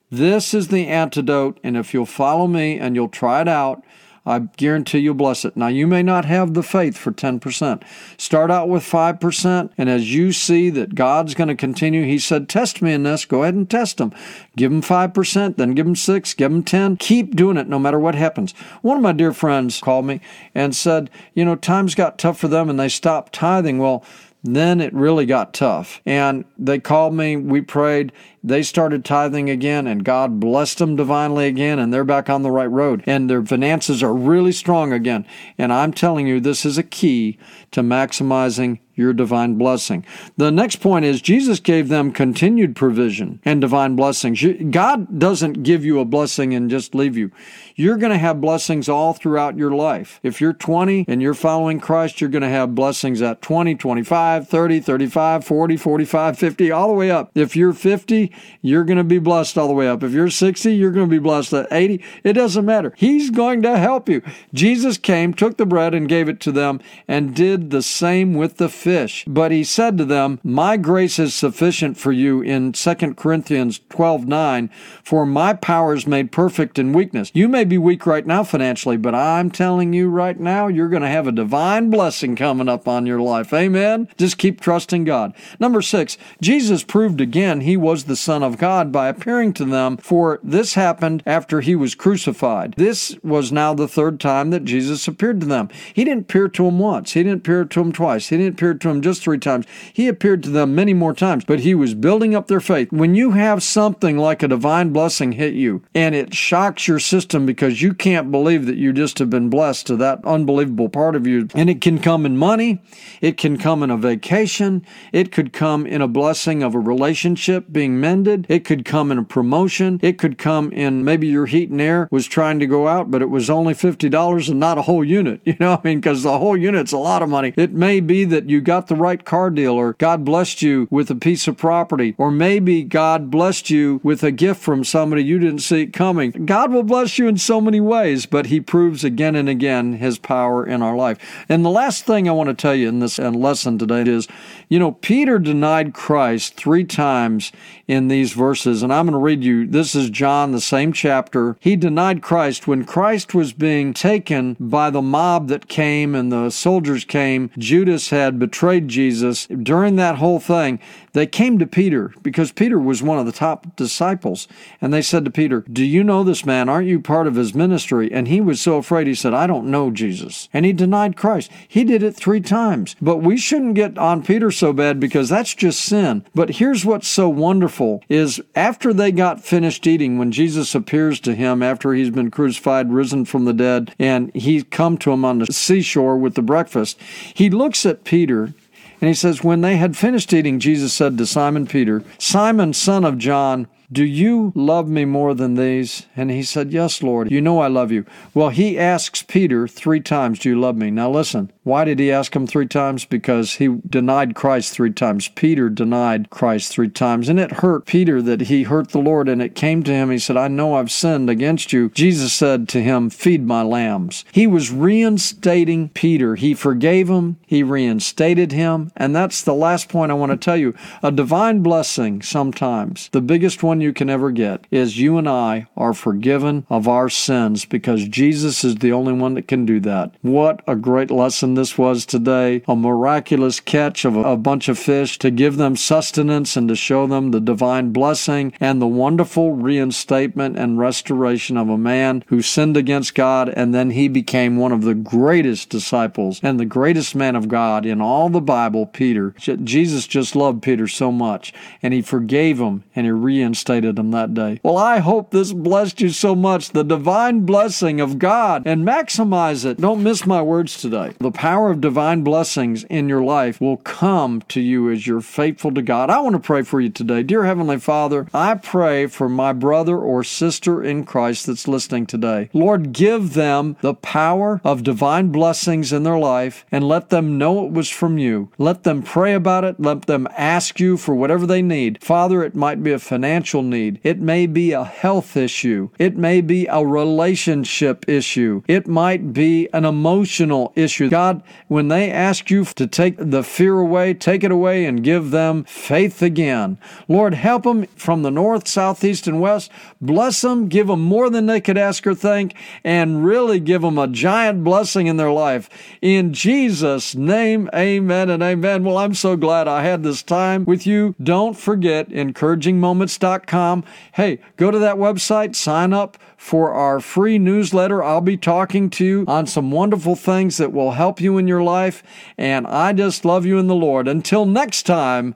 This 0.09 0.53
is 0.53 0.69
the 0.69 0.87
antidote. 0.87 1.59
And 1.63 1.75
if 1.75 1.93
you'll 1.93 2.05
follow 2.05 2.47
me 2.47 2.79
and 2.79 2.95
you'll 2.95 3.09
try 3.09 3.41
it 3.41 3.47
out, 3.49 3.83
I 4.27 4.39
guarantee 4.39 4.99
you'll 4.99 5.13
bless 5.13 5.45
it. 5.45 5.55
Now, 5.55 5.67
you 5.67 5.87
may 5.87 6.03
not 6.03 6.25
have 6.25 6.53
the 6.53 6.61
faith 6.61 6.97
for 6.97 7.11
10%. 7.11 7.81
Start 8.17 8.51
out 8.51 8.67
with 8.67 8.83
5%, 8.83 9.69
and 9.77 9.89
as 9.89 10.13
you 10.13 10.31
see 10.33 10.69
that 10.71 10.95
God's 10.95 11.33
going 11.33 11.47
to 11.47 11.55
continue, 11.55 12.03
He 12.03 12.19
said, 12.19 12.49
Test 12.49 12.81
me 12.81 12.91
in 12.91 13.03
this. 13.03 13.25
Go 13.25 13.43
ahead 13.43 13.55
and 13.55 13.69
test 13.69 13.97
them. 13.97 14.13
Give 14.55 14.69
them 14.69 14.81
5%, 14.81 15.55
then 15.55 15.73
give 15.73 15.85
them 15.85 15.95
6 15.95 16.33
give 16.33 16.51
them 16.51 16.63
10 16.63 16.97
Keep 16.97 17.35
doing 17.35 17.57
it 17.57 17.67
no 17.69 17.79
matter 17.79 17.99
what 17.99 18.15
happens. 18.15 18.51
One 18.81 18.97
of 18.97 19.03
my 19.03 19.13
dear 19.13 19.33
friends 19.33 19.79
called 19.79 20.05
me 20.05 20.19
and 20.53 20.75
said, 20.75 21.09
You 21.33 21.45
know, 21.45 21.55
times 21.55 21.95
got 21.95 22.17
tough 22.17 22.39
for 22.39 22.47
them 22.47 22.69
and 22.69 22.79
they 22.79 22.89
stopped 22.89 23.33
tithing. 23.33 23.77
Well, 23.77 24.03
then 24.43 24.79
it 24.79 24.93
really 24.93 25.25
got 25.25 25.53
tough. 25.53 26.01
And 26.05 26.45
they 26.57 26.79
called 26.79 27.13
me, 27.13 27.35
we 27.35 27.61
prayed, 27.61 28.11
they 28.43 28.63
started 28.63 29.03
tithing 29.03 29.49
again 29.49 29.87
and 29.87 30.03
God 30.03 30.39
blessed 30.39 30.77
them 30.77 30.95
divinely 30.95 31.47
again 31.47 31.79
and 31.79 31.93
they're 31.93 32.03
back 32.03 32.29
on 32.29 32.43
the 32.43 32.51
right 32.51 32.69
road 32.69 33.03
and 33.05 33.29
their 33.29 33.43
finances 33.43 34.01
are 34.01 34.13
really 34.13 34.51
strong 34.51 34.93
again. 34.93 35.25
And 35.57 35.73
I'm 35.73 35.93
telling 35.93 36.27
you, 36.27 36.39
this 36.39 36.65
is 36.65 36.77
a 36.77 36.83
key 36.83 37.37
to 37.71 37.81
maximizing 37.81 38.79
your 38.97 39.13
divine 39.13 39.55
blessing. 39.57 40.05
The 40.35 40.51
next 40.51 40.77
point 40.77 41.05
is 41.05 41.21
Jesus 41.21 41.61
gave 41.61 41.87
them 41.87 42.11
continued 42.11 42.75
provision 42.75 43.39
and 43.45 43.61
divine 43.61 43.95
blessings. 43.95 44.43
God 44.71 45.19
doesn't 45.19 45.63
give 45.63 45.85
you 45.85 45.99
a 45.99 46.05
blessing 46.05 46.53
and 46.53 46.69
just 46.69 46.93
leave 46.93 47.15
you. 47.15 47.31
You're 47.75 47.97
going 47.97 48.11
to 48.11 48.17
have 48.17 48.41
blessings 48.41 48.89
all 48.89 49.13
throughout 49.13 49.55
your 49.55 49.69
life. 49.69 50.19
If 50.23 50.41
you're 50.41 50.51
20 50.51 51.05
and 51.07 51.21
you're 51.21 51.35
following 51.35 51.79
Christ, 51.79 52.19
you're 52.19 52.29
going 52.31 52.41
to 52.41 52.49
have 52.49 52.73
blessings 52.73 53.21
at 53.21 53.39
20, 53.43 53.75
25, 53.75 54.47
30, 54.47 54.79
35, 54.79 55.45
40, 55.45 55.77
45, 55.77 56.39
50, 56.39 56.71
all 56.71 56.87
the 56.87 56.95
way 56.95 57.11
up. 57.11 57.29
If 57.35 57.55
you're 57.55 57.73
50, 57.73 58.33
you're 58.63 58.83
going 58.83 58.97
to 58.97 59.03
be 59.03 59.19
blessed 59.19 59.59
all 59.59 59.67
the 59.67 59.75
way 59.75 59.87
up. 59.87 60.01
If 60.01 60.11
you're 60.11 60.31
60, 60.31 60.73
you're 60.73 60.91
going 60.91 61.07
to 61.07 61.11
be 61.11 61.19
blessed 61.19 61.53
at 61.53 61.71
80. 61.71 62.03
It 62.23 62.33
doesn't 62.33 62.65
matter. 62.65 62.93
He's 62.97 63.29
going 63.29 63.61
to 63.61 63.77
help 63.77 64.09
you. 64.09 64.23
Jesus 64.55 64.97
came, 64.97 65.35
took 65.35 65.57
the 65.57 65.65
bread, 65.67 65.93
and 65.93 66.09
gave 66.09 66.27
it 66.27 66.39
to 66.41 66.51
them, 66.51 66.79
and 67.07 67.35
did 67.35 67.69
the 67.69 67.83
same 67.83 68.33
with 68.33 68.57
the 68.57 68.69
fish. 68.87 69.25
But 69.27 69.51
he 69.51 69.65
said 69.65 69.97
to 69.97 70.05
them, 70.05 70.39
My 70.45 70.77
grace 70.77 71.19
is 71.19 71.35
sufficient 71.35 71.97
for 71.97 72.13
you 72.13 72.41
in 72.41 72.71
2 72.71 72.95
Corinthians 73.15 73.81
12 73.89 74.25
9, 74.25 74.69
for 75.03 75.25
my 75.25 75.51
power 75.51 75.93
is 75.93 76.07
made 76.07 76.31
perfect 76.31 76.79
in 76.79 76.93
weakness. 76.93 77.29
You 77.33 77.49
may 77.49 77.65
be 77.65 77.77
weak 77.77 78.05
right 78.05 78.25
now 78.25 78.45
financially, 78.45 78.95
but 78.95 79.13
I'm 79.13 79.51
telling 79.51 79.91
you 79.91 80.07
right 80.07 80.39
now, 80.39 80.67
you're 80.67 80.87
going 80.87 81.01
to 81.01 81.09
have 81.09 81.27
a 81.27 81.33
divine 81.33 81.89
blessing 81.89 82.37
coming 82.37 82.69
up 82.69 82.87
on 82.87 83.05
your 83.05 83.19
life. 83.19 83.53
Amen. 83.53 84.07
Just 84.17 84.37
keep 84.37 84.61
trusting 84.61 85.03
God. 85.03 85.33
Number 85.59 85.81
six, 85.81 86.17
Jesus 86.41 86.85
proved 86.85 87.19
again 87.19 87.59
he 87.59 87.75
was 87.75 88.05
the 88.05 88.15
Son 88.15 88.41
of 88.41 88.57
God 88.57 88.89
by 88.89 89.09
appearing 89.09 89.51
to 89.55 89.65
them, 89.65 89.97
for 89.97 90.39
this 90.41 90.75
happened 90.75 91.23
after 91.25 91.59
he 91.59 91.75
was 91.75 91.93
crucified. 91.93 92.73
This 92.77 93.17
was 93.21 93.51
now 93.51 93.73
the 93.73 93.89
third 93.89 94.21
time 94.21 94.51
that 94.51 94.63
Jesus 94.63 95.09
appeared 95.09 95.41
to 95.41 95.45
them. 95.45 95.67
He 95.93 96.05
didn't 96.05 96.21
appear 96.21 96.47
to 96.47 96.63
them 96.63 96.79
once, 96.79 97.11
he 97.11 97.23
didn't 97.23 97.39
appear 97.39 97.65
to 97.65 97.79
them 97.79 97.91
twice, 97.91 98.29
he 98.29 98.37
didn't 98.37 98.53
appear 98.53 98.76
to 98.81 98.87
them 98.87 99.01
just 99.01 99.21
three 99.21 99.37
times. 99.37 99.65
He 99.93 100.07
appeared 100.07 100.43
to 100.43 100.49
them 100.49 100.75
many 100.75 100.93
more 100.93 101.13
times, 101.13 101.45
but 101.45 101.61
he 101.61 101.75
was 101.75 101.93
building 101.93 102.35
up 102.35 102.47
their 102.47 102.59
faith. 102.59 102.91
When 102.91 103.15
you 103.15 103.31
have 103.31 103.63
something 103.63 104.17
like 104.17 104.43
a 104.43 104.47
divine 104.47 104.91
blessing 104.93 105.33
hit 105.33 105.53
you 105.53 105.83
and 105.93 106.15
it 106.15 106.33
shocks 106.33 106.87
your 106.87 106.99
system 106.99 107.45
because 107.45 107.81
you 107.81 107.93
can't 107.93 108.31
believe 108.31 108.65
that 108.65 108.77
you 108.77 108.93
just 108.93 109.19
have 109.19 109.29
been 109.29 109.49
blessed 109.49 109.87
to 109.87 109.95
that 109.97 110.23
unbelievable 110.25 110.89
part 110.89 111.15
of 111.15 111.27
you, 111.27 111.47
and 111.53 111.69
it 111.69 111.81
can 111.81 111.99
come 111.99 112.25
in 112.25 112.37
money, 112.37 112.81
it 113.21 113.37
can 113.37 113.57
come 113.57 113.83
in 113.83 113.91
a 113.91 113.97
vacation, 113.97 114.85
it 115.11 115.31
could 115.31 115.53
come 115.53 115.85
in 115.85 116.01
a 116.01 116.07
blessing 116.07 116.63
of 116.63 116.75
a 116.75 116.79
relationship 116.79 117.65
being 117.71 117.99
mended, 117.99 118.45
it 118.49 118.65
could 118.65 118.85
come 118.85 119.11
in 119.11 119.17
a 119.17 119.23
promotion, 119.23 119.99
it 120.01 120.17
could 120.17 120.37
come 120.37 120.71
in 120.71 121.03
maybe 121.03 121.27
your 121.27 121.45
heat 121.45 121.69
and 121.69 121.81
air 121.81 122.07
was 122.11 122.27
trying 122.27 122.59
to 122.59 122.67
go 122.67 122.87
out, 122.87 123.09
but 123.09 123.21
it 123.21 123.29
was 123.29 123.49
only 123.49 123.73
$50 123.73 124.49
and 124.49 124.59
not 124.59 124.77
a 124.77 124.83
whole 124.83 125.03
unit. 125.03 125.41
You 125.47 125.55
know, 125.61 125.73
I 125.73 125.81
mean, 125.81 126.01
because 126.01 126.23
the 126.23 126.37
whole 126.37 126.57
unit's 126.57 126.91
a 126.91 126.97
lot 126.97 127.21
of 127.21 127.29
money. 127.29 127.53
It 127.55 127.71
may 127.71 128.01
be 128.01 128.25
that 128.25 128.49
you 128.49 128.59
got 128.67 128.87
the 128.87 128.95
right 128.95 129.23
car 129.23 129.49
deal, 129.49 129.73
or 129.73 129.93
God 129.93 130.25
blessed 130.25 130.61
you 130.61 130.89
with 130.91 131.09
a 131.09 131.15
piece 131.15 131.47
of 131.47 131.55
property, 131.55 132.13
or 132.17 132.29
maybe 132.29 132.83
God 132.83 133.31
blessed 133.31 133.69
you 133.69 134.01
with 134.03 134.23
a 134.23 134.31
gift 134.31 134.61
from 134.61 134.83
somebody 134.83 135.23
you 135.23 135.39
didn't 135.39 135.59
see 135.59 135.87
coming. 135.87 136.31
God 136.45 136.73
will 136.73 136.83
bless 136.83 137.17
you 137.17 137.29
in 137.29 137.37
so 137.37 137.61
many 137.61 137.79
ways, 137.79 138.25
but 138.25 138.47
He 138.47 138.59
proves 138.59 139.05
again 139.05 139.37
and 139.37 139.47
again 139.47 139.93
His 139.93 140.19
power 140.19 140.67
in 140.67 140.81
our 140.81 140.97
life. 140.97 141.17
And 141.47 141.63
the 141.63 141.69
last 141.69 142.05
thing 142.05 142.27
I 142.27 142.33
want 142.33 142.49
to 142.49 142.53
tell 142.53 142.75
you 142.75 142.89
in 142.89 142.99
this 142.99 143.17
lesson 143.17 143.77
today 143.77 144.01
is 144.01 144.27
you 144.69 144.79
know, 144.79 144.91
Peter 144.91 145.39
denied 145.39 145.93
Christ 145.93 146.55
three 146.55 146.83
times 146.83 147.53
in 147.87 148.09
these 148.09 148.33
verses, 148.33 148.83
and 148.83 148.91
I'm 148.91 149.05
going 149.05 149.13
to 149.13 149.17
read 149.17 149.43
you. 149.43 149.65
This 149.65 149.95
is 149.95 150.09
John, 150.09 150.51
the 150.51 150.59
same 150.59 150.91
chapter. 150.91 151.55
He 151.59 151.75
denied 151.75 152.21
Christ 152.21 152.67
when 152.67 152.83
Christ 152.83 153.33
was 153.33 153.53
being 153.53 153.93
taken 153.93 154.57
by 154.59 154.89
the 154.89 155.01
mob 155.01 155.47
that 155.47 155.69
came 155.69 156.13
and 156.13 156.31
the 156.31 156.49
soldiers 156.49 157.05
came. 157.05 157.49
Judas 157.57 158.09
had 158.09 158.39
betrayed 158.39 158.89
Jesus. 158.89 159.47
During 159.47 159.95
that 159.95 160.17
whole 160.17 160.39
thing, 160.39 160.79
they 161.13 161.25
came 161.25 161.57
to 161.59 161.65
Peter 161.65 162.13
because 162.21 162.51
Peter 162.51 162.77
was 162.77 163.01
one 163.01 163.19
of 163.19 163.25
the 163.25 163.31
top 163.31 163.75
disciples. 163.77 164.47
And 164.81 164.93
they 164.93 165.01
said 165.01 165.23
to 165.25 165.31
Peter, 165.31 165.63
Do 165.71 165.83
you 165.85 166.03
know 166.03 166.23
this 166.23 166.45
man? 166.45 166.67
Aren't 166.67 166.89
you 166.89 166.99
part 166.99 167.25
of 167.25 167.35
his 167.35 167.55
ministry? 167.55 168.11
And 168.11 168.27
he 168.27 168.41
was 168.41 168.59
so 168.59 168.77
afraid, 168.77 169.07
he 169.07 169.15
said, 169.15 169.33
I 169.33 169.47
don't 169.47 169.71
know 169.71 169.91
Jesus. 169.91 170.49
And 170.53 170.65
he 170.65 170.73
denied 170.73 171.15
Christ. 171.15 171.49
He 171.67 171.85
did 171.85 172.03
it 172.03 172.15
three 172.15 172.41
times. 172.41 172.95
But 173.01 173.17
we 173.17 173.37
shouldn't 173.37 173.75
get 173.75 173.97
on 173.97 174.23
Peter 174.23 174.51
so 174.51 174.73
bad 174.73 174.99
because 174.99 175.29
that's 175.29 175.55
just 175.55 175.81
sin. 175.81 176.25
But 176.35 176.55
here's 176.55 176.83
what's 176.83 177.07
so 177.07 177.29
wonderful 177.29 177.76
is 178.09 178.41
after 178.55 178.93
they 178.93 179.11
got 179.11 179.43
finished 179.43 179.85
eating, 179.85 180.17
when 180.17 180.31
Jesus 180.31 180.73
appears 180.75 181.19
to 181.21 181.35
him 181.35 181.61
after 181.61 181.93
he's 181.93 182.09
been 182.09 182.31
crucified, 182.31 182.91
risen 182.91 183.25
from 183.25 183.45
the 183.45 183.53
dead, 183.53 183.93
and 183.99 184.33
he's 184.35 184.63
come 184.69 184.97
to 184.99 185.11
him 185.11 185.23
on 185.23 185.39
the 185.39 185.47
seashore 185.47 186.17
with 186.17 186.35
the 186.35 186.41
breakfast, 186.41 186.99
he 187.33 187.49
looks 187.49 187.85
at 187.85 188.03
Peter 188.03 188.53
and 188.99 189.07
he 189.07 189.13
says, 189.13 189.43
When 189.43 189.61
they 189.61 189.77
had 189.77 189.95
finished 189.95 190.33
eating, 190.33 190.59
Jesus 190.59 190.93
said 190.93 191.17
to 191.17 191.25
Simon 191.25 191.67
Peter, 191.67 192.03
Simon, 192.17 192.73
son 192.73 193.05
of 193.05 193.17
John, 193.17 193.67
do 193.89 194.03
you 194.03 194.51
love 194.53 194.89
me 194.89 195.05
more 195.05 195.33
than 195.33 195.55
these? 195.55 196.07
And 196.15 196.29
he 196.29 196.43
said, 196.43 196.73
Yes, 196.73 197.01
Lord. 197.01 197.31
You 197.31 197.39
know 197.39 197.59
I 197.59 197.67
love 197.67 197.89
you. 197.89 198.05
Well, 198.33 198.49
he 198.49 198.77
asks 198.77 199.23
Peter 199.23 199.65
three 199.65 200.01
times, 200.01 200.39
Do 200.39 200.49
you 200.49 200.59
love 200.59 200.75
me? 200.75 200.91
Now 200.91 201.09
listen, 201.09 201.53
why 201.63 201.85
did 201.85 201.99
he 201.99 202.11
ask 202.11 202.35
him 202.35 202.47
three 202.47 202.67
times? 202.67 203.05
Because 203.05 203.55
he 203.55 203.67
denied 203.89 204.35
Christ 204.35 204.73
three 204.73 204.91
times. 204.91 205.29
Peter 205.29 205.69
denied 205.69 206.29
Christ 206.29 206.71
three 206.71 206.89
times. 206.89 207.29
And 207.29 207.39
it 207.39 207.51
hurt 207.53 207.85
Peter 207.85 208.21
that 208.21 208.41
he 208.41 208.63
hurt 208.63 208.89
the 208.89 208.99
Lord. 208.99 209.29
And 209.29 209.41
it 209.41 209.55
came 209.55 209.83
to 209.83 209.93
him, 209.93 210.11
he 210.11 210.19
said, 210.19 210.35
I 210.35 210.49
know 210.49 210.75
I've 210.75 210.91
sinned 210.91 211.29
against 211.29 211.71
you. 211.71 211.89
Jesus 211.89 212.33
said 212.33 212.67
to 212.69 212.83
him, 212.83 213.09
Feed 213.09 213.45
my 213.45 213.61
lambs. 213.61 214.25
He 214.33 214.47
was 214.47 214.71
reinstating 214.71 215.89
Peter. 215.89 216.35
He 216.35 216.53
forgave 216.53 217.09
him, 217.09 217.37
he 217.45 217.63
reinstated 217.63 218.51
him. 218.51 218.91
And 218.97 219.15
that's 219.15 219.41
the 219.41 219.53
last 219.53 219.87
point 219.87 220.11
I 220.11 220.15
want 220.15 220.33
to 220.33 220.37
tell 220.37 220.57
you. 220.57 220.73
A 221.01 221.11
divine 221.11 221.63
blessing 221.63 222.21
sometimes, 222.21 223.09
the 223.13 223.21
biggest 223.21 223.63
one 223.63 223.76
one 223.77 223.81
you 223.81 223.93
can 223.93 224.09
ever 224.09 224.31
get 224.31 224.65
is 224.71 224.99
you 224.99 225.19
and 225.19 225.29
I 225.29 225.67
are 225.77 225.93
forgiven 225.93 226.65
of 226.67 226.87
our 226.87 227.09
sins 227.09 227.63
because 227.63 228.07
Jesus 228.07 228.63
is 228.63 228.77
the 228.77 228.91
only 228.91 229.13
one 229.13 229.35
that 229.35 229.47
can 229.47 229.67
do 229.67 229.79
that. 229.81 230.15
What 230.23 230.63
a 230.65 230.75
great 230.75 231.11
lesson 231.11 231.53
this 231.53 231.77
was 231.77 232.07
today. 232.07 232.63
A 232.67 232.75
miraculous 232.75 233.59
catch 233.59 234.03
of 234.03 234.15
a, 234.15 234.35
bunch 234.35 234.67
of 234.67 234.79
fish 234.79 235.19
to 235.19 235.29
give 235.29 235.57
them 235.57 235.75
sustenance 235.75 236.57
and 236.57 236.67
to 236.69 236.75
show 236.75 237.05
them 237.05 237.29
the 237.29 237.39
divine 237.39 237.91
blessing 237.91 238.51
and 238.59 238.81
the 238.81 238.87
wonderful 238.87 239.51
reinstatement 239.51 240.57
and 240.57 240.79
restoration 240.79 241.55
of 241.55 241.69
a 241.69 241.77
man 241.77 242.23
who 242.27 242.41
sinned 242.41 242.77
against 242.77 243.13
God 243.13 243.49
and 243.49 243.75
then 243.75 243.91
he 243.91 244.07
became 244.07 244.57
one 244.57 244.71
of 244.71 244.83
the 244.83 244.95
greatest 244.95 245.69
disciples 245.69 246.39
and 246.41 246.59
the 246.59 246.65
greatest 246.65 247.13
man 247.13 247.35
of 247.35 247.47
God 247.47 247.85
in 247.85 248.01
all 248.01 248.29
the 248.29 248.41
Bible, 248.41 248.87
Peter. 248.87 249.35
Jesus 249.37 250.07
just 250.07 250.35
loved 250.35 250.63
Peter 250.63 250.87
so 250.87 251.11
much 251.11 251.53
and 251.83 251.93
he 251.93 252.01
forgave 252.01 252.59
him 252.59 252.83
and 252.95 253.05
he 253.05 253.11
reinstated 253.11 253.66
devastated 253.67 253.97
that 254.11 254.33
day. 254.33 254.59
Well, 254.63 254.77
I 254.77 254.99
hope 254.99 255.31
this 255.31 255.51
blessed 255.51 256.01
you 256.01 256.09
so 256.09 256.35
much. 256.35 256.69
The 256.69 256.83
divine 256.83 257.41
blessing 257.41 257.99
of 257.99 258.19
God 258.19 258.63
and 258.65 258.87
maximize 258.87 259.65
it. 259.65 259.77
Don't 259.77 260.03
miss 260.03 260.25
my 260.25 260.41
words 260.41 260.79
today. 260.79 261.13
The 261.19 261.31
power 261.31 261.69
of 261.71 261.81
divine 261.81 262.23
blessings 262.23 262.85
in 262.85 263.09
your 263.09 263.21
life 263.21 263.59
will 263.59 263.77
come 263.77 264.41
to 264.49 264.61
you 264.61 264.89
as 264.89 265.05
you're 265.05 265.21
faithful 265.21 265.73
to 265.73 265.81
God. 265.81 266.09
I 266.09 266.19
want 266.19 266.35
to 266.35 266.39
pray 266.39 266.61
for 266.61 266.79
you 266.79 266.89
today. 266.89 267.23
Dear 267.23 267.45
Heavenly 267.45 267.79
Father, 267.79 268.27
I 268.33 268.55
pray 268.55 269.07
for 269.07 269.27
my 269.27 269.51
brother 269.51 269.97
or 269.97 270.23
sister 270.23 270.83
in 270.83 271.03
Christ 271.03 271.47
that's 271.47 271.67
listening 271.67 272.05
today. 272.05 272.49
Lord, 272.53 272.93
give 272.93 273.33
them 273.33 273.75
the 273.81 273.95
power 273.95 274.61
of 274.63 274.83
divine 274.83 275.31
blessings 275.31 275.91
in 275.91 276.03
their 276.03 276.17
life 276.17 276.65
and 276.71 276.87
let 276.87 277.09
them 277.09 277.37
know 277.37 277.65
it 277.65 277.73
was 277.73 277.89
from 277.89 278.17
you. 278.17 278.51
Let 278.57 278.83
them 278.83 279.03
pray 279.03 279.33
about 279.33 279.65
it. 279.65 279.79
Let 279.79 280.05
them 280.05 280.27
ask 280.37 280.79
you 280.79 280.97
for 280.97 281.15
whatever 281.15 281.45
they 281.45 281.61
need. 281.61 282.01
Father, 282.03 282.43
it 282.43 282.55
might 282.55 282.81
be 282.83 282.91
a 282.91 282.99
financial 282.99 283.56
need. 283.63 283.99
It 284.03 284.19
may 284.19 284.47
be 284.47 284.71
a 284.71 284.83
health 284.83 285.35
issue. 285.35 285.89
It 285.99 286.17
may 286.17 286.41
be 286.41 286.67
a 286.67 286.85
relationship 286.85 288.07
issue. 288.07 288.61
It 288.67 288.87
might 288.87 289.33
be 289.33 289.67
an 289.73 289.85
emotional 289.85 290.71
issue. 290.75 291.09
God, 291.09 291.43
when 291.67 291.87
they 291.87 292.11
ask 292.11 292.49
you 292.49 292.65
to 292.65 292.87
take 292.87 293.15
the 293.17 293.43
fear 293.43 293.79
away, 293.79 294.13
take 294.13 294.43
it 294.43 294.51
away 294.51 294.85
and 294.85 295.03
give 295.03 295.31
them 295.31 295.63
faith 295.63 296.21
again. 296.21 296.77
Lord, 297.07 297.33
help 297.33 297.63
them 297.63 297.85
from 297.95 298.23
the 298.23 298.31
north, 298.31 298.67
south, 298.67 299.03
east, 299.03 299.27
and 299.27 299.41
west. 299.41 299.71
Bless 299.99 300.41
them, 300.41 300.67
give 300.67 300.87
them 300.87 301.01
more 301.01 301.29
than 301.29 301.45
they 301.45 301.61
could 301.61 301.77
ask 301.77 302.05
or 302.05 302.15
think, 302.15 302.53
and 302.83 303.25
really 303.25 303.59
give 303.59 303.81
them 303.81 303.97
a 303.97 304.07
giant 304.07 304.63
blessing 304.63 305.07
in 305.07 305.17
their 305.17 305.31
life. 305.31 305.69
In 306.01 306.33
Jesus' 306.33 307.15
name, 307.15 307.69
amen 307.73 308.29
and 308.29 308.43
amen. 308.43 308.83
Well, 308.83 308.97
I'm 308.97 309.13
so 309.13 309.35
glad 309.35 309.67
I 309.67 309.83
had 309.83 310.03
this 310.03 310.23
time 310.23 310.65
with 310.65 310.85
you. 310.85 311.15
Don't 311.21 311.57
forget 311.57 312.09
encouragingmoments.com 312.09 313.46
Hey, 313.47 314.39
go 314.55 314.71
to 314.71 314.79
that 314.79 314.95
website, 314.97 315.55
sign 315.55 315.93
up 315.93 316.17
for 316.37 316.71
our 316.71 316.99
free 316.99 317.39
newsletter. 317.39 318.03
I'll 318.03 318.21
be 318.21 318.37
talking 318.37 318.89
to 318.91 319.05
you 319.05 319.25
on 319.27 319.47
some 319.47 319.71
wonderful 319.71 320.15
things 320.15 320.57
that 320.57 320.71
will 320.71 320.91
help 320.91 321.19
you 321.19 321.37
in 321.37 321.47
your 321.47 321.63
life. 321.63 322.03
And 322.37 322.67
I 322.67 322.93
just 322.93 323.25
love 323.25 323.45
you 323.45 323.57
in 323.57 323.67
the 323.67 323.75
Lord. 323.75 324.07
Until 324.07 324.45
next 324.45 324.83
time, 324.83 325.33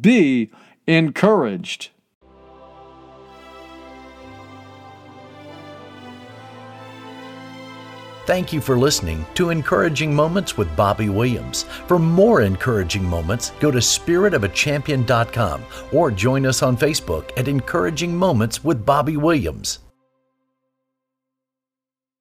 be 0.00 0.50
encouraged. 0.86 1.90
Thank 8.30 8.52
you 8.52 8.60
for 8.60 8.78
listening 8.78 9.26
to 9.34 9.50
Encouraging 9.50 10.14
Moments 10.14 10.56
with 10.56 10.76
Bobby 10.76 11.08
Williams. 11.08 11.64
For 11.88 11.98
more 11.98 12.42
encouraging 12.42 13.02
moments, 13.02 13.50
go 13.58 13.72
to 13.72 13.78
spiritofachampion.com 13.78 15.64
or 15.92 16.12
join 16.12 16.46
us 16.46 16.62
on 16.62 16.76
Facebook 16.76 17.36
at 17.36 17.48
Encouraging 17.48 18.16
Moments 18.16 18.62
with 18.62 18.86
Bobby 18.86 19.16
Williams. 19.16 19.80